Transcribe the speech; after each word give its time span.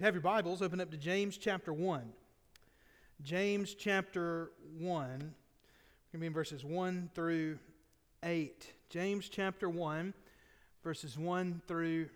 You 0.00 0.06
have 0.06 0.14
your 0.14 0.22
Bibles, 0.22 0.62
open 0.62 0.80
up 0.80 0.90
to 0.92 0.96
James 0.96 1.36
chapter 1.36 1.74
1. 1.74 2.10
James 3.22 3.74
chapter 3.74 4.50
1. 4.78 4.88
We're 4.88 5.08
going 5.18 5.30
to 6.14 6.18
be 6.18 6.26
in 6.26 6.32
verses 6.32 6.64
1 6.64 7.10
through 7.14 7.58
8. 8.22 8.72
James 8.88 9.28
chapter 9.28 9.68
1, 9.68 10.14
verses 10.82 11.18
1 11.18 11.60
through 11.68 12.08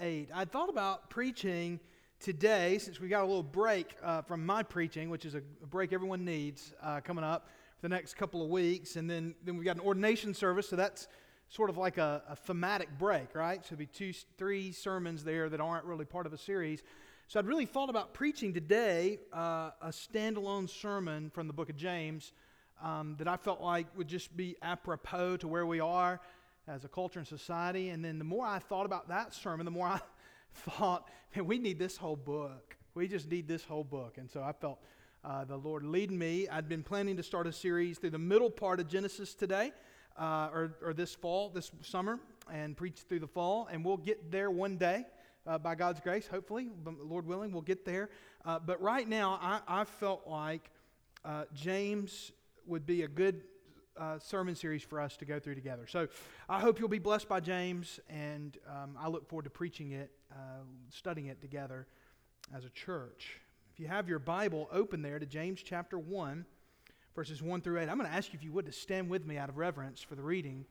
8. 0.00 0.30
I 0.34 0.46
thought 0.46 0.70
about 0.70 1.10
preaching 1.10 1.78
today, 2.20 2.78
since 2.78 3.02
we 3.02 3.08
got 3.08 3.24
a 3.24 3.26
little 3.26 3.42
break 3.42 3.96
uh, 4.02 4.22
from 4.22 4.46
my 4.46 4.62
preaching, 4.62 5.10
which 5.10 5.26
is 5.26 5.34
a 5.34 5.42
break 5.66 5.92
everyone 5.92 6.24
needs 6.24 6.72
uh, 6.82 7.02
coming 7.04 7.22
up 7.22 7.48
for 7.76 7.82
the 7.82 7.94
next 7.94 8.14
couple 8.14 8.42
of 8.42 8.48
weeks. 8.48 8.96
And 8.96 9.10
then, 9.10 9.34
then 9.44 9.58
we've 9.58 9.66
got 9.66 9.76
an 9.76 9.82
ordination 9.82 10.32
service, 10.32 10.70
so 10.70 10.76
that's 10.76 11.06
sort 11.50 11.68
of 11.68 11.76
like 11.76 11.98
a, 11.98 12.22
a 12.30 12.36
thematic 12.36 12.88
break, 12.98 13.34
right? 13.34 13.62
So 13.62 13.74
it'll 13.74 13.80
be 13.80 13.86
two, 13.86 14.14
three 14.38 14.72
sermons 14.72 15.22
there 15.22 15.50
that 15.50 15.60
aren't 15.60 15.84
really 15.84 16.06
part 16.06 16.24
of 16.24 16.32
a 16.32 16.38
series. 16.38 16.82
So 17.30 17.38
I'd 17.38 17.46
really 17.46 17.64
thought 17.64 17.90
about 17.90 18.12
preaching 18.12 18.52
today 18.52 19.20
uh, 19.32 19.70
a 19.80 19.90
standalone 19.90 20.68
sermon 20.68 21.30
from 21.30 21.46
the 21.46 21.52
book 21.52 21.70
of 21.70 21.76
James 21.76 22.32
um, 22.82 23.14
that 23.20 23.28
I 23.28 23.36
felt 23.36 23.60
like 23.60 23.86
would 23.96 24.08
just 24.08 24.36
be 24.36 24.56
apropos 24.62 25.36
to 25.36 25.46
where 25.46 25.64
we 25.64 25.78
are 25.78 26.20
as 26.66 26.84
a 26.84 26.88
culture 26.88 27.20
and 27.20 27.28
society. 27.28 27.90
And 27.90 28.04
then 28.04 28.18
the 28.18 28.24
more 28.24 28.44
I 28.44 28.58
thought 28.58 28.84
about 28.84 29.10
that 29.10 29.32
sermon, 29.32 29.64
the 29.64 29.70
more 29.70 29.86
I 29.86 30.00
thought, 30.54 31.08
man, 31.36 31.46
we 31.46 31.60
need 31.60 31.78
this 31.78 31.96
whole 31.96 32.16
book. 32.16 32.76
We 32.94 33.06
just 33.06 33.30
need 33.30 33.46
this 33.46 33.62
whole 33.62 33.84
book. 33.84 34.18
And 34.18 34.28
so 34.28 34.42
I 34.42 34.50
felt 34.50 34.80
uh, 35.24 35.44
the 35.44 35.56
Lord 35.56 35.84
leading 35.84 36.18
me. 36.18 36.48
I'd 36.48 36.68
been 36.68 36.82
planning 36.82 37.16
to 37.16 37.22
start 37.22 37.46
a 37.46 37.52
series 37.52 37.98
through 37.98 38.10
the 38.10 38.18
middle 38.18 38.50
part 38.50 38.80
of 38.80 38.88
Genesis 38.88 39.36
today. 39.36 39.70
Uh, 40.18 40.50
or, 40.52 40.76
or 40.84 40.92
this 40.92 41.14
fall, 41.14 41.48
this 41.48 41.70
summer, 41.82 42.18
and 42.52 42.76
preach 42.76 42.98
through 43.08 43.20
the 43.20 43.28
fall, 43.28 43.68
and 43.70 43.84
we'll 43.84 43.96
get 43.96 44.32
there 44.32 44.50
one 44.50 44.76
day 44.76 45.06
uh, 45.50 45.58
by 45.58 45.74
God's 45.74 45.98
grace, 45.98 46.28
hopefully, 46.28 46.68
Lord 47.02 47.26
willing, 47.26 47.50
we'll 47.50 47.62
get 47.62 47.84
there. 47.84 48.08
Uh, 48.44 48.60
but 48.60 48.80
right 48.80 49.08
now, 49.08 49.36
I, 49.42 49.80
I 49.80 49.84
felt 49.84 50.22
like 50.28 50.70
uh, 51.24 51.44
James 51.52 52.30
would 52.66 52.86
be 52.86 53.02
a 53.02 53.08
good 53.08 53.42
uh, 53.98 54.20
sermon 54.20 54.54
series 54.54 54.84
for 54.84 55.00
us 55.00 55.16
to 55.16 55.24
go 55.24 55.40
through 55.40 55.56
together. 55.56 55.88
So 55.88 56.06
I 56.48 56.60
hope 56.60 56.78
you'll 56.78 56.88
be 56.88 57.00
blessed 57.00 57.28
by 57.28 57.40
James, 57.40 57.98
and 58.08 58.56
um, 58.68 58.96
I 58.96 59.08
look 59.08 59.28
forward 59.28 59.42
to 59.42 59.50
preaching 59.50 59.90
it, 59.90 60.12
uh, 60.30 60.62
studying 60.88 61.26
it 61.26 61.40
together 61.40 61.88
as 62.54 62.64
a 62.64 62.70
church. 62.70 63.40
If 63.74 63.80
you 63.80 63.88
have 63.88 64.08
your 64.08 64.20
Bible 64.20 64.68
open 64.70 65.02
there 65.02 65.18
to 65.18 65.26
James 65.26 65.62
chapter 65.64 65.98
1, 65.98 66.46
verses 67.16 67.42
1 67.42 67.60
through 67.62 67.80
8, 67.80 67.88
I'm 67.88 67.98
going 67.98 68.08
to 68.08 68.16
ask 68.16 68.32
you 68.32 68.36
if 68.36 68.44
you 68.44 68.52
would 68.52 68.66
to 68.66 68.72
stand 68.72 69.10
with 69.10 69.26
me 69.26 69.36
out 69.36 69.48
of 69.48 69.56
reverence 69.56 70.00
for 70.00 70.14
the 70.14 70.22
reading 70.22 70.64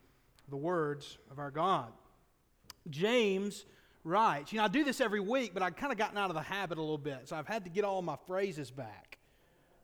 the 0.48 0.58
words 0.58 1.18
of 1.30 1.38
our 1.38 1.52
God. 1.52 1.92
James 2.90 3.66
right. 4.04 4.52
You 4.52 4.60
know, 4.60 4.66
I 4.66 4.68
do 4.68 4.84
this 4.84 5.02
every 5.02 5.20
week, 5.20 5.54
but 5.54 5.64
I've 5.64 5.76
kind 5.76 5.92
of 5.92 5.98
gotten 5.98 6.18
out 6.18 6.30
of 6.30 6.36
the 6.36 6.42
habit 6.42 6.78
a 6.78 6.82
little 6.82 6.98
bit. 6.98 7.28
So 7.28 7.36
I've 7.36 7.48
had 7.48 7.64
to 7.66 7.70
get 7.70 7.84
all 7.84 8.02
my 8.02 8.18
phrases 8.28 8.72
back. 8.72 9.18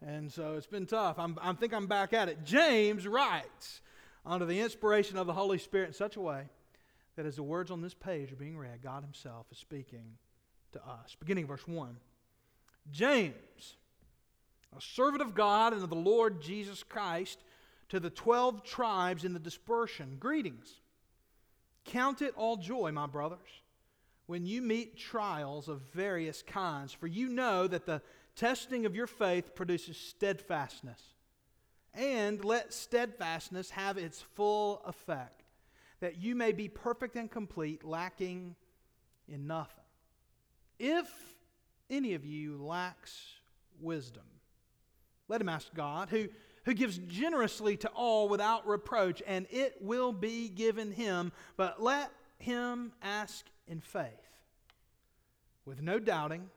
And 0.05 0.31
so 0.31 0.55
it's 0.55 0.67
been 0.67 0.85
tough. 0.85 1.17
I'm, 1.17 1.37
I 1.41 1.53
think 1.53 1.73
I'm 1.73 1.87
back 1.87 2.13
at 2.13 2.29
it. 2.29 2.43
James 2.43 3.07
writes 3.07 3.81
under 4.25 4.45
the 4.45 4.59
inspiration 4.59 5.17
of 5.17 5.27
the 5.27 5.33
Holy 5.33 5.57
Spirit 5.57 5.87
in 5.87 5.93
such 5.93 6.15
a 6.15 6.21
way 6.21 6.43
that 7.15 7.25
as 7.25 7.37
the 7.37 7.43
words 7.43 7.71
on 7.71 7.81
this 7.81 7.93
page 7.93 8.31
are 8.31 8.37
being 8.37 8.57
read, 8.57 8.81
God 8.83 9.03
Himself 9.03 9.47
is 9.51 9.57
speaking 9.57 10.17
to 10.73 10.79
us. 10.79 11.15
Beginning 11.19 11.47
verse 11.47 11.67
1. 11.67 11.95
James, 12.91 13.77
a 14.77 14.81
servant 14.81 15.21
of 15.21 15.33
God 15.33 15.73
and 15.73 15.81
of 15.81 15.89
the 15.89 15.95
Lord 15.95 16.41
Jesus 16.41 16.83
Christ, 16.83 17.39
to 17.89 17.99
the 17.99 18.09
12 18.09 18.63
tribes 18.63 19.23
in 19.23 19.33
the 19.33 19.39
dispersion, 19.39 20.17
greetings. 20.19 20.81
Count 21.85 22.21
it 22.21 22.33
all 22.35 22.57
joy, 22.57 22.91
my 22.91 23.07
brothers 23.07 23.61
when 24.27 24.45
you 24.45 24.61
meet 24.61 24.97
trials 24.97 25.67
of 25.67 25.81
various 25.93 26.41
kinds, 26.41 26.93
for 26.93 27.07
you 27.07 27.29
know 27.29 27.67
that 27.67 27.85
the 27.85 28.01
testing 28.35 28.85
of 28.85 28.95
your 28.95 29.07
faith 29.07 29.55
produces 29.55 29.97
steadfastness. 29.97 31.01
And 31.93 32.43
let 32.43 32.73
steadfastness 32.73 33.69
have 33.69 33.97
its 33.97 34.21
full 34.21 34.81
effect, 34.85 35.43
that 36.01 36.21
you 36.21 36.35
may 36.35 36.51
be 36.51 36.67
perfect 36.67 37.15
and 37.15 37.31
complete, 37.31 37.85
lacking 37.85 38.55
in 39.29 39.47
nothing. 39.47 39.83
If 40.77 41.07
any 41.89 42.13
of 42.15 42.25
you 42.25 42.57
lacks 42.61 43.15
wisdom, 43.79 44.23
let 45.27 45.39
him 45.39 45.49
ask 45.49 45.73
God, 45.73 46.09
who, 46.09 46.27
who 46.65 46.73
gives 46.73 46.97
generously 46.97 47.77
to 47.77 47.87
all 47.89 48.27
without 48.27 48.67
reproach, 48.67 49.23
and 49.25 49.47
it 49.49 49.77
will 49.79 50.11
be 50.11 50.49
given 50.49 50.91
him. 50.91 51.31
But 51.55 51.81
let 51.81 52.11
him 52.37 52.91
ask 53.01 53.45
in 53.67 53.81
faith, 53.81 54.09
with 55.65 55.81
no 55.81 55.99
doubting. 55.99 56.49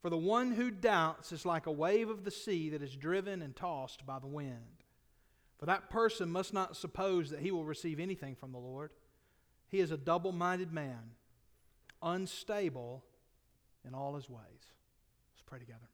For 0.00 0.10
the 0.10 0.16
one 0.18 0.52
who 0.52 0.70
doubts 0.70 1.32
is 1.32 1.46
like 1.46 1.66
a 1.66 1.72
wave 1.72 2.10
of 2.10 2.24
the 2.24 2.30
sea 2.30 2.68
that 2.70 2.82
is 2.82 2.94
driven 2.94 3.40
and 3.40 3.56
tossed 3.56 4.04
by 4.04 4.18
the 4.18 4.26
wind. 4.26 4.84
For 5.58 5.66
that 5.66 5.88
person 5.88 6.28
must 6.28 6.52
not 6.52 6.76
suppose 6.76 7.30
that 7.30 7.40
he 7.40 7.50
will 7.50 7.64
receive 7.64 7.98
anything 7.98 8.34
from 8.34 8.52
the 8.52 8.58
Lord. 8.58 8.90
He 9.68 9.80
is 9.80 9.90
a 9.90 9.96
double 9.96 10.32
minded 10.32 10.72
man, 10.72 11.12
unstable 12.02 13.02
in 13.86 13.94
all 13.94 14.14
his 14.14 14.28
ways. 14.28 14.42
Let's 14.50 15.42
pray 15.46 15.58
together. 15.58 15.88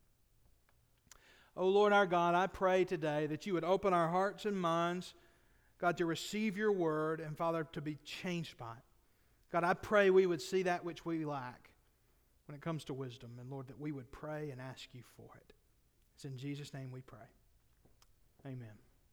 Oh 1.56 1.69
Lord 1.69 1.92
our 1.92 2.06
God, 2.06 2.34
I 2.34 2.47
pray 2.47 2.84
today 2.84 3.26
that 3.28 3.47
you 3.47 3.54
would 3.54 3.64
open 3.64 3.92
our 3.92 4.08
hearts 4.08 4.44
and 4.44 4.60
minds, 4.60 5.14
God, 5.78 5.97
to 5.98 6.06
receive 6.06 6.56
your 6.56 6.72
word 6.72 7.20
and, 7.20 7.37
Father, 7.37 7.64
to 7.72 7.81
be 7.81 7.97
changed 8.04 8.58
by 8.58 8.72
it. 8.72 8.89
God, 9.53 9.65
I 9.65 9.75
pray 9.75 10.11
we 10.11 10.27
would 10.27 10.41
see 10.41 10.62
that 10.62 10.84
which 10.84 11.05
we 11.05 11.25
lack 11.25 11.71
when 12.47 12.55
it 12.55 12.61
comes 12.61 12.84
to 12.84 12.94
wisdom, 12.94 13.31
and 13.41 13.50
Lord, 13.50 13.69
that 13.69 13.81
we 13.81 13.93
would 13.93 14.11
pray 14.11 14.50
and 14.50 14.61
ask 14.61 14.88
you 14.93 15.03
for 15.16 15.31
it. 15.37 15.53
It's 16.15 16.25
in 16.25 16.37
Jesus' 16.37 16.75
name 16.75 16.91
we 16.91 17.00
pray. 17.00 17.19
Amen. 18.47 18.72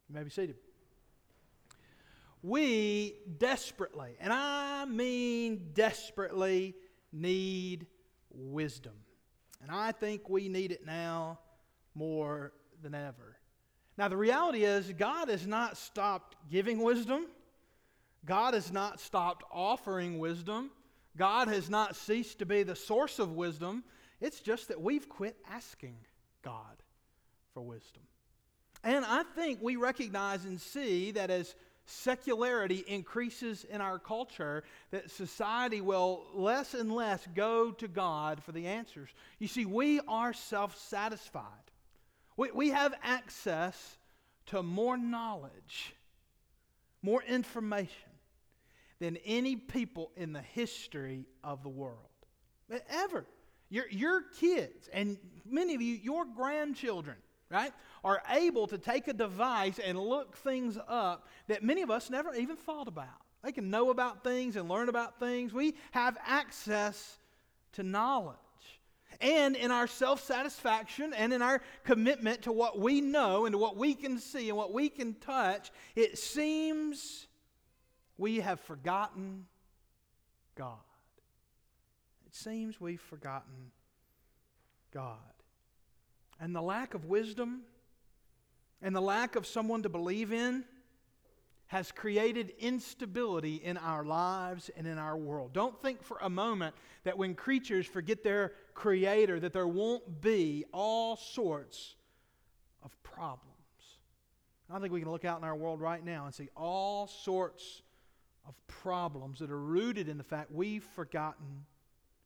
You 0.09 0.15
may 0.15 0.23
be 0.23 0.29
seated. 0.29 0.55
We 2.43 3.15
desperately, 3.37 4.15
and 4.19 4.31
I 4.31 4.85
mean 4.85 5.71
desperately, 5.73 6.75
need 7.11 7.87
wisdom. 8.31 8.93
And 9.61 9.71
I 9.71 9.91
think 9.91 10.29
we 10.29 10.49
need 10.49 10.71
it 10.71 10.85
now 10.85 11.39
more 11.95 12.53
than 12.81 12.93
ever. 12.93 13.37
Now, 13.97 14.07
the 14.07 14.17
reality 14.17 14.63
is, 14.63 14.93
God 14.93 15.29
has 15.29 15.47
not 15.47 15.77
stopped 15.77 16.35
giving 16.49 16.81
wisdom. 16.83 17.25
God 18.25 18.53
has 18.53 18.71
not 18.71 18.99
stopped 18.99 19.43
offering 19.51 20.19
wisdom. 20.19 20.71
God 21.17 21.47
has 21.47 21.69
not 21.69 21.95
ceased 21.95 22.39
to 22.39 22.45
be 22.45 22.63
the 22.63 22.75
source 22.75 23.19
of 23.19 23.31
wisdom. 23.31 23.83
It's 24.19 24.39
just 24.39 24.67
that 24.67 24.81
we've 24.81 25.07
quit 25.07 25.37
asking 25.49 25.95
God 26.43 26.83
for 27.53 27.61
wisdom. 27.61 28.03
And 28.83 29.03
I 29.05 29.23
think 29.35 29.59
we 29.61 29.75
recognize 29.75 30.45
and 30.45 30.59
see 30.61 31.11
that 31.11 31.29
as 31.29 31.55
secularity 31.85 32.83
increases 32.87 33.63
in 33.63 33.81
our 33.81 33.97
culture, 33.97 34.63
that 34.91 35.09
society 35.09 35.81
will 35.81 36.25
less 36.33 36.73
and 36.73 36.91
less 36.91 37.25
go 37.33 37.71
to 37.71 37.87
God 37.87 38.43
for 38.43 38.51
the 38.51 38.67
answers. 38.67 39.09
You 39.39 39.47
see, 39.47 39.65
we 39.65 39.99
are 40.07 40.33
self 40.33 40.77
satisfied, 40.77 41.43
we, 42.35 42.51
we 42.51 42.69
have 42.69 42.93
access 43.03 43.97
to 44.47 44.61
more 44.63 44.97
knowledge, 44.97 45.93
more 47.01 47.23
information 47.23 48.06
than 48.99 49.17
any 49.25 49.55
people 49.55 50.11
in 50.15 50.33
the 50.33 50.41
history 50.41 51.25
of 51.43 51.63
the 51.63 51.69
world. 51.69 52.09
Ever. 52.89 53.25
Your, 53.69 53.85
your 53.89 54.21
kids, 54.39 54.89
and 54.93 55.17
many 55.45 55.75
of 55.75 55.81
you, 55.81 55.95
your 55.95 56.25
grandchildren, 56.25 57.17
right, 57.49 57.73
are 58.03 58.21
able 58.29 58.67
to 58.67 58.77
take 58.77 59.07
a 59.09 59.13
device 59.13 59.79
and 59.79 59.99
look 59.99 60.37
things 60.37 60.77
up 60.87 61.27
that 61.47 61.63
many 61.63 61.81
of 61.81 61.91
us 61.91 62.09
never 62.09 62.33
even 62.33 62.55
thought 62.55 62.87
about. 62.87 63.07
They 63.43 63.51
can 63.51 63.69
know 63.69 63.89
about 63.89 64.23
things 64.23 64.55
and 64.55 64.69
learn 64.69 64.89
about 64.89 65.19
things. 65.19 65.53
We 65.53 65.75
have 65.91 66.17
access 66.25 67.17
to 67.73 67.83
knowledge. 67.83 68.37
And 69.19 69.55
in 69.55 69.71
our 69.71 69.87
self 69.87 70.23
satisfaction 70.23 71.13
and 71.13 71.33
in 71.33 71.41
our 71.41 71.61
commitment 71.83 72.43
to 72.43 72.51
what 72.51 72.79
we 72.79 73.01
know 73.01 73.45
and 73.45 73.53
to 73.53 73.57
what 73.57 73.75
we 73.75 73.93
can 73.93 74.19
see 74.19 74.49
and 74.49 74.57
what 74.57 74.73
we 74.73 74.89
can 74.89 75.15
touch, 75.15 75.71
it 75.95 76.17
seems 76.17 77.26
we 78.17 78.39
have 78.39 78.59
forgotten 78.61 79.45
God. 80.55 80.77
It 82.25 82.35
seems 82.35 82.81
we've 82.81 83.01
forgotten 83.01 83.71
God. 84.93 85.17
And 86.39 86.55
the 86.55 86.61
lack 86.61 86.93
of 86.93 87.05
wisdom 87.05 87.61
and 88.81 88.95
the 88.95 89.01
lack 89.01 89.35
of 89.35 89.45
someone 89.45 89.83
to 89.83 89.89
believe 89.89 90.31
in 90.31 90.63
has 91.67 91.91
created 91.91 92.53
instability 92.59 93.55
in 93.55 93.77
our 93.77 94.03
lives 94.03 94.71
and 94.77 94.87
in 94.87 94.97
our 94.97 95.17
world. 95.17 95.51
Don't 95.53 95.79
think 95.81 96.01
for 96.01 96.17
a 96.21 96.29
moment 96.29 96.73
that 97.03 97.17
when 97.17 97.35
creatures 97.35 97.85
forget 97.85 98.23
their 98.23 98.53
creator 98.73 99.39
that 99.39 99.51
there 99.51 99.67
won't 99.67 100.21
be 100.21 100.63
all 100.71 101.17
sorts 101.17 101.95
of 102.83 102.91
problems. 103.03 103.43
I 104.69 104.79
think 104.79 104.93
we 104.93 105.01
can 105.01 105.11
look 105.11 105.25
out 105.25 105.39
in 105.39 105.43
our 105.43 105.55
world 105.55 105.81
right 105.81 106.03
now 106.03 106.25
and 106.25 106.33
see 106.33 106.49
all 106.55 107.07
sorts 107.07 107.81
of 108.47 108.55
problems 108.67 109.39
that 109.39 109.51
are 109.51 109.59
rooted 109.59 110.07
in 110.07 110.17
the 110.17 110.23
fact 110.23 110.51
we've 110.51 110.83
forgotten 110.95 111.65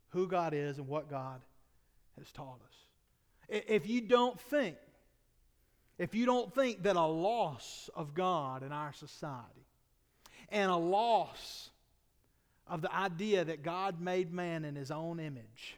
who 0.09 0.27
God 0.27 0.53
is 0.53 0.77
and 0.77 0.87
what 0.87 1.09
God 1.09 1.41
has 2.17 2.31
taught 2.31 2.59
us. 2.67 3.61
If 3.67 3.87
you 3.87 4.01
don't 4.01 4.39
think, 4.39 4.77
if 5.97 6.15
you 6.15 6.25
don't 6.25 6.53
think 6.53 6.83
that 6.83 6.95
a 6.95 7.05
loss 7.05 7.89
of 7.95 8.13
God 8.13 8.63
in 8.63 8.71
our 8.71 8.93
society 8.93 9.65
and 10.49 10.71
a 10.71 10.77
loss 10.77 11.69
of 12.67 12.81
the 12.81 12.93
idea 12.93 13.43
that 13.43 13.63
God 13.63 13.99
made 13.99 14.31
man 14.31 14.63
in 14.63 14.75
his 14.75 14.91
own 14.91 15.19
image 15.19 15.77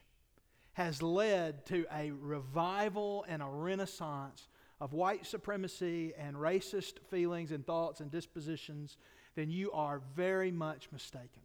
has 0.73 1.01
led 1.01 1.65
to 1.67 1.85
a 1.93 2.11
revival 2.11 3.25
and 3.27 3.41
a 3.41 3.47
renaissance 3.47 4.47
of 4.81 4.93
white 4.93 5.25
supremacy 5.25 6.13
and 6.17 6.35
racist 6.35 6.99
feelings 7.09 7.51
and 7.51 7.65
thoughts 7.65 7.99
and 8.01 8.11
dispositions, 8.11 8.97
then 9.35 9.50
you 9.50 9.71
are 9.71 10.01
very 10.15 10.51
much 10.51 10.89
mistaken. 10.91 11.41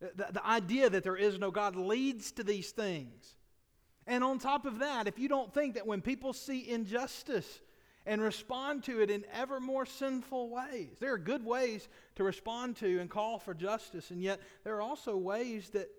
The, 0.00 0.28
the 0.32 0.46
idea 0.46 0.88
that 0.88 1.04
there 1.04 1.16
is 1.16 1.38
no 1.38 1.50
God 1.50 1.76
leads 1.76 2.32
to 2.32 2.44
these 2.44 2.70
things. 2.70 3.36
And 4.06 4.24
on 4.24 4.38
top 4.38 4.64
of 4.64 4.78
that, 4.78 5.06
if 5.06 5.18
you 5.18 5.28
don't 5.28 5.52
think 5.52 5.74
that 5.74 5.86
when 5.86 6.00
people 6.00 6.32
see 6.32 6.68
injustice 6.68 7.60
and 8.06 8.22
respond 8.22 8.82
to 8.84 9.02
it 9.02 9.10
in 9.10 9.24
ever 9.32 9.60
more 9.60 9.84
sinful 9.84 10.48
ways, 10.48 10.96
there 11.00 11.12
are 11.12 11.18
good 11.18 11.44
ways 11.44 11.88
to 12.16 12.24
respond 12.24 12.76
to 12.76 12.98
and 12.98 13.10
call 13.10 13.38
for 13.38 13.52
justice, 13.52 14.10
and 14.10 14.22
yet 14.22 14.40
there 14.64 14.74
are 14.76 14.82
also 14.82 15.16
ways 15.16 15.68
that 15.70 15.90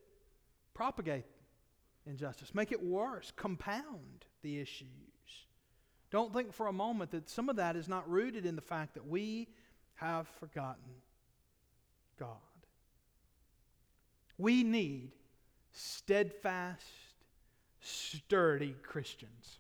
propagate 0.74 1.26
injustice, 2.08 2.56
make 2.56 2.72
it 2.72 2.84
worse, 2.84 3.32
compound 3.36 4.26
the 4.42 4.60
issues. 4.60 4.88
Don't 6.10 6.34
think 6.34 6.52
for 6.52 6.68
a 6.68 6.74
moment 6.74 7.12
that 7.12 7.30
some 7.30 7.50
of 7.50 7.56
that 7.58 7.76
is 7.76 7.88
not 7.88 8.10
rooted 8.10 8.46
in 8.46 8.56
the 8.56 8.62
fact 8.62 8.96
that 8.96 9.08
we 9.08 9.48
have 9.96 10.28
forgotten 10.40 10.96
God. 12.22 12.38
We 14.38 14.64
need 14.64 15.10
steadfast, 15.72 16.86
sturdy 17.82 18.76
Christians. 18.84 19.58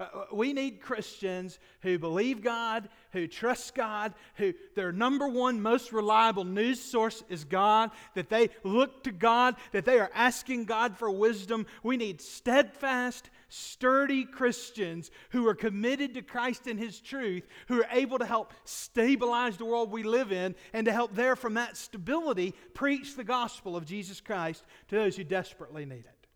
Uh, 0.00 0.04
uh, 0.04 0.24
we 0.32 0.54
need 0.54 0.80
Christians 0.80 1.58
who 1.82 1.98
believe 1.98 2.42
God, 2.42 2.88
who 3.12 3.26
trust 3.26 3.74
God, 3.74 4.14
who 4.36 4.54
their 4.74 4.90
number 4.90 5.28
one 5.28 5.60
most 5.60 5.92
reliable 5.92 6.44
news 6.44 6.80
source 6.80 7.22
is 7.28 7.44
God, 7.44 7.90
that 8.14 8.30
they 8.30 8.48
look 8.64 9.04
to 9.04 9.12
God, 9.12 9.56
that 9.72 9.84
they 9.84 9.98
are 9.98 10.10
asking 10.14 10.64
God 10.64 10.96
for 10.96 11.10
wisdom. 11.10 11.66
We 11.82 11.98
need 11.98 12.22
steadfast, 12.22 13.28
sturdy 13.48 14.24
Christians 14.24 15.10
who 15.30 15.46
are 15.48 15.54
committed 15.54 16.14
to 16.14 16.22
Christ 16.22 16.66
and 16.66 16.78
His 16.78 17.00
truth, 17.00 17.46
who 17.68 17.80
are 17.80 17.88
able 17.90 18.18
to 18.18 18.26
help 18.26 18.52
stabilize 18.64 19.56
the 19.56 19.64
world 19.64 19.90
we 19.90 20.02
live 20.02 20.32
in, 20.32 20.54
and 20.72 20.86
to 20.86 20.92
help 20.92 21.14
there 21.14 21.36
from 21.36 21.54
that 21.54 21.76
stability 21.76 22.54
preach 22.74 23.16
the 23.16 23.24
gospel 23.24 23.76
of 23.76 23.86
Jesus 23.86 24.20
Christ 24.20 24.64
to 24.88 24.96
those 24.96 25.16
who 25.16 25.24
desperately 25.24 25.84
need 25.84 26.04
it. 26.04 26.26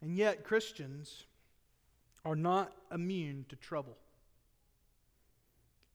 And 0.00 0.16
yet, 0.16 0.44
Christians 0.44 1.24
are 2.24 2.36
not 2.36 2.72
immune 2.92 3.46
to 3.48 3.56
trouble. 3.56 3.96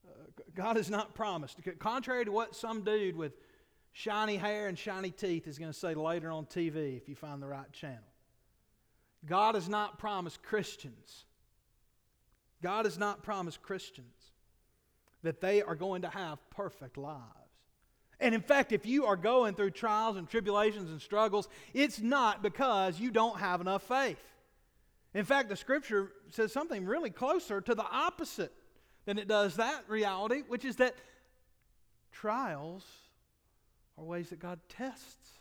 Uh, 0.08 0.24
God 0.56 0.78
has 0.78 0.90
not 0.90 1.14
promised. 1.14 1.58
Contrary 1.80 2.26
to 2.26 2.32
what 2.32 2.56
some 2.56 2.84
dude 2.84 3.16
with 3.16 3.34
shiny 3.92 4.38
hair 4.38 4.68
and 4.68 4.78
shiny 4.78 5.12
teeth 5.12 5.48
is 5.48 5.58
going 5.58 5.72
to 5.72 5.78
say 5.78 5.94
later 5.94 6.32
on 6.32 6.46
TV 6.46 6.98
if 6.98 7.10
you 7.10 7.16
find 7.16 7.42
the 7.42 7.48
right 7.48 7.72
channel. 7.72 8.09
God 9.26 9.56
has 9.56 9.68
not 9.68 10.00
promised 10.00 10.42
Christians. 10.44 11.26
God 12.62 12.86
has 12.86 12.98
not 12.98 13.24
promised 13.24 13.62
Christians 13.62 14.06
that 15.24 15.42
they 15.42 15.62
are 15.62 15.76
going 15.76 16.04
to 16.04 16.10
have 16.10 16.38
perfect 16.50 16.98
lives. 16.98 17.24
And 18.20 18.36
in 18.36 18.42
fact, 18.42 18.72
if 18.72 18.86
you 18.86 19.06
are 19.06 19.16
going 19.16 19.56
through 19.56 19.72
trials 19.72 20.18
and 20.18 20.30
tribulations 20.30 20.90
and 20.90 21.02
struggles, 21.02 21.48
it's 21.74 22.00
not 22.00 22.42
because 22.42 23.00
you 23.00 23.12
don't 23.12 23.40
have 23.40 23.62
enough 23.62 23.84
faith. 23.84 24.20
In 25.14 25.26
fact, 25.26 25.50
the 25.50 25.56
scripture 25.56 26.12
says 26.30 26.52
something 26.52 26.86
really 26.86 27.10
closer 27.10 27.62
to 27.62 27.76
the 27.76 27.86
opposite 27.86 28.54
than 29.06 29.18
it 29.18 29.28
does 29.28 29.56
that 29.56 29.84
reality, 29.88 30.44
which 30.48 30.66
is 30.66 30.76
that 30.78 30.96
trials 32.12 32.86
are 33.98 34.04
ways 34.04 34.30
that 34.30 34.40
God 34.40 34.60
tests 34.70 35.40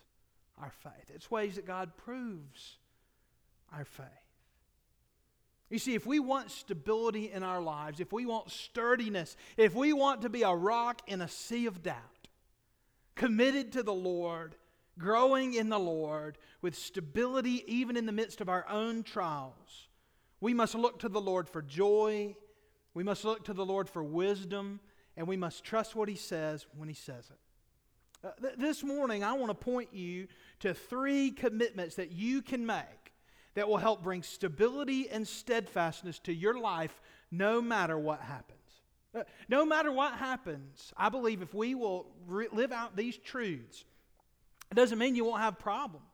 our 0.56 0.72
faith. 0.82 1.10
It's 1.14 1.30
ways 1.30 1.56
that 1.56 1.66
God 1.66 1.96
proves 1.96 2.77
our 3.72 3.84
faith. 3.84 4.06
You 5.70 5.78
see, 5.78 5.94
if 5.94 6.06
we 6.06 6.18
want 6.18 6.50
stability 6.50 7.30
in 7.30 7.42
our 7.42 7.60
lives, 7.60 8.00
if 8.00 8.12
we 8.12 8.24
want 8.24 8.50
sturdiness, 8.50 9.36
if 9.56 9.74
we 9.74 9.92
want 9.92 10.22
to 10.22 10.30
be 10.30 10.42
a 10.42 10.54
rock 10.54 11.02
in 11.06 11.20
a 11.20 11.28
sea 11.28 11.66
of 11.66 11.82
doubt, 11.82 12.28
committed 13.14 13.72
to 13.72 13.82
the 13.82 13.92
Lord, 13.92 14.54
growing 14.98 15.54
in 15.54 15.68
the 15.68 15.78
Lord 15.78 16.38
with 16.62 16.74
stability 16.74 17.64
even 17.66 17.96
in 17.96 18.06
the 18.06 18.12
midst 18.12 18.40
of 18.40 18.48
our 18.48 18.66
own 18.68 19.02
trials. 19.02 19.88
We 20.40 20.54
must 20.54 20.74
look 20.74 21.00
to 21.00 21.08
the 21.08 21.20
Lord 21.20 21.48
for 21.48 21.60
joy. 21.60 22.34
We 22.94 23.04
must 23.04 23.24
look 23.24 23.44
to 23.44 23.52
the 23.52 23.66
Lord 23.66 23.88
for 23.90 24.02
wisdom. 24.02 24.80
And 25.16 25.26
we 25.26 25.36
must 25.36 25.64
trust 25.64 25.94
what 25.94 26.08
He 26.08 26.14
says 26.14 26.66
when 26.76 26.88
He 26.88 26.94
says 26.94 27.28
it. 27.30 28.26
Uh, 28.26 28.30
th- 28.40 28.54
this 28.56 28.82
morning, 28.82 29.22
I 29.22 29.32
want 29.34 29.50
to 29.50 29.54
point 29.54 29.92
you 29.92 30.28
to 30.60 30.74
three 30.74 31.30
commitments 31.30 31.96
that 31.96 32.12
you 32.12 32.40
can 32.40 32.64
make 32.64 33.12
that 33.58 33.68
will 33.68 33.76
help 33.76 34.04
bring 34.04 34.22
stability 34.22 35.08
and 35.10 35.26
steadfastness 35.26 36.20
to 36.20 36.32
your 36.32 36.58
life 36.58 37.00
no 37.30 37.60
matter 37.60 37.98
what 37.98 38.20
happens. 38.20 38.58
Uh, 39.12 39.24
no 39.48 39.66
matter 39.66 39.90
what 39.90 40.14
happens, 40.14 40.92
I 40.96 41.08
believe 41.08 41.42
if 41.42 41.52
we 41.52 41.74
will 41.74 42.06
re- 42.28 42.46
live 42.52 42.70
out 42.70 42.94
these 42.94 43.16
truths, 43.16 43.84
it 44.70 44.74
doesn't 44.74 44.98
mean 44.98 45.16
you 45.16 45.24
won't 45.24 45.42
have 45.42 45.58
problems. 45.58 46.04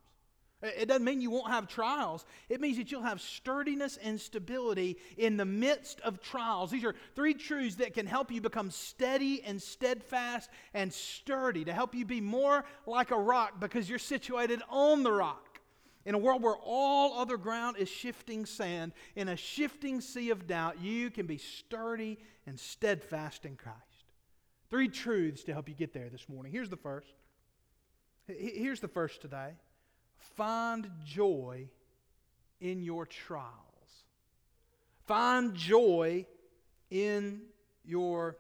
It 0.63 0.89
doesn't 0.89 1.05
mean 1.05 1.21
you 1.21 1.31
won't 1.31 1.51
have 1.51 1.69
trials. 1.69 2.25
It 2.49 2.63
means 2.63 2.79
that 2.79 2.91
you'll 2.91 3.03
have 3.03 3.21
sturdiness 3.21 3.99
and 4.03 4.19
stability 4.19 4.97
in 5.19 5.37
the 5.37 5.45
midst 5.45 6.01
of 6.01 6.23
trials. 6.23 6.71
These 6.71 6.85
are 6.85 6.95
three 7.15 7.35
truths 7.35 7.77
that 7.77 7.93
can 7.93 8.07
help 8.07 8.33
you 8.33 8.41
become 8.41 8.71
steady 8.71 9.43
and 9.43 9.61
steadfast 9.61 10.49
and 10.73 10.91
sturdy, 10.91 11.67
to 11.67 11.75
help 11.75 11.95
you 11.95 12.07
be 12.07 12.23
more 12.23 12.65
like 12.87 13.11
a 13.11 13.19
rock 13.19 13.61
because 13.61 13.91
you're 13.91 13.99
situated 13.99 14.63
on 14.71 15.03
the 15.03 15.13
rock. 15.13 15.54
In 16.07 16.15
a 16.15 16.19
world 16.19 16.43
where 16.43 16.57
all 16.63 17.19
other 17.19 17.37
ground 17.37 17.77
is 17.79 17.89
shifting 17.89 18.45
sand, 18.45 18.93
in 19.17 19.29
a 19.29 19.37
shifting 19.37 20.01
sea 20.01 20.31
of 20.31 20.47
doubt, 20.47 20.81
you 20.81 21.11
can 21.11 21.27
be 21.27 21.39
sturdy 21.39 22.19
and 22.47 22.61
steadfast 22.61 23.47
in 23.47 23.57
Christ. 23.57 23.79
Three 24.69 24.89
truths 24.89 25.45
to 25.45 25.53
help 25.53 25.69
you 25.69 25.75
get 25.75 25.95
there 25.95 26.11
this 26.11 26.29
morning. 26.29 26.53
Here's 26.53 26.69
the 26.69 26.77
first 26.77 27.15
Here's 28.27 28.81
the 28.81 28.89
first 28.89 29.21
today 29.21 29.53
find 30.19 30.91
joy 31.05 31.69
in 32.61 32.83
your 32.83 33.05
trials. 33.05 33.53
Find 35.07 35.55
joy 35.55 36.27
in 36.91 37.43
your 37.85 38.39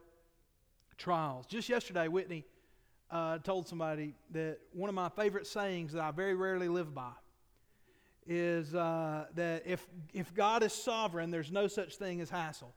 trials. 0.96 1.46
Just 1.46 1.68
yesterday, 1.68 2.08
Whitney 2.08 2.46
uh, 3.10 3.38
told 3.38 3.68
somebody 3.68 4.14
that 4.30 4.58
one 4.72 4.88
of 4.88 4.94
my 4.94 5.10
favorite 5.10 5.46
sayings 5.46 5.92
that 5.92 6.02
I 6.02 6.10
very 6.10 6.34
rarely 6.34 6.68
live 6.68 6.94
by 6.94 7.12
is 8.26 8.74
uh, 8.74 9.26
that 9.34 9.64
if, 9.66 9.86
if 10.12 10.32
God 10.34 10.62
is 10.62 10.72
sovereign, 10.72 11.30
there's 11.30 11.52
no 11.52 11.66
such 11.66 11.96
thing 11.96 12.20
as 12.20 12.30
hassle. 12.30 12.74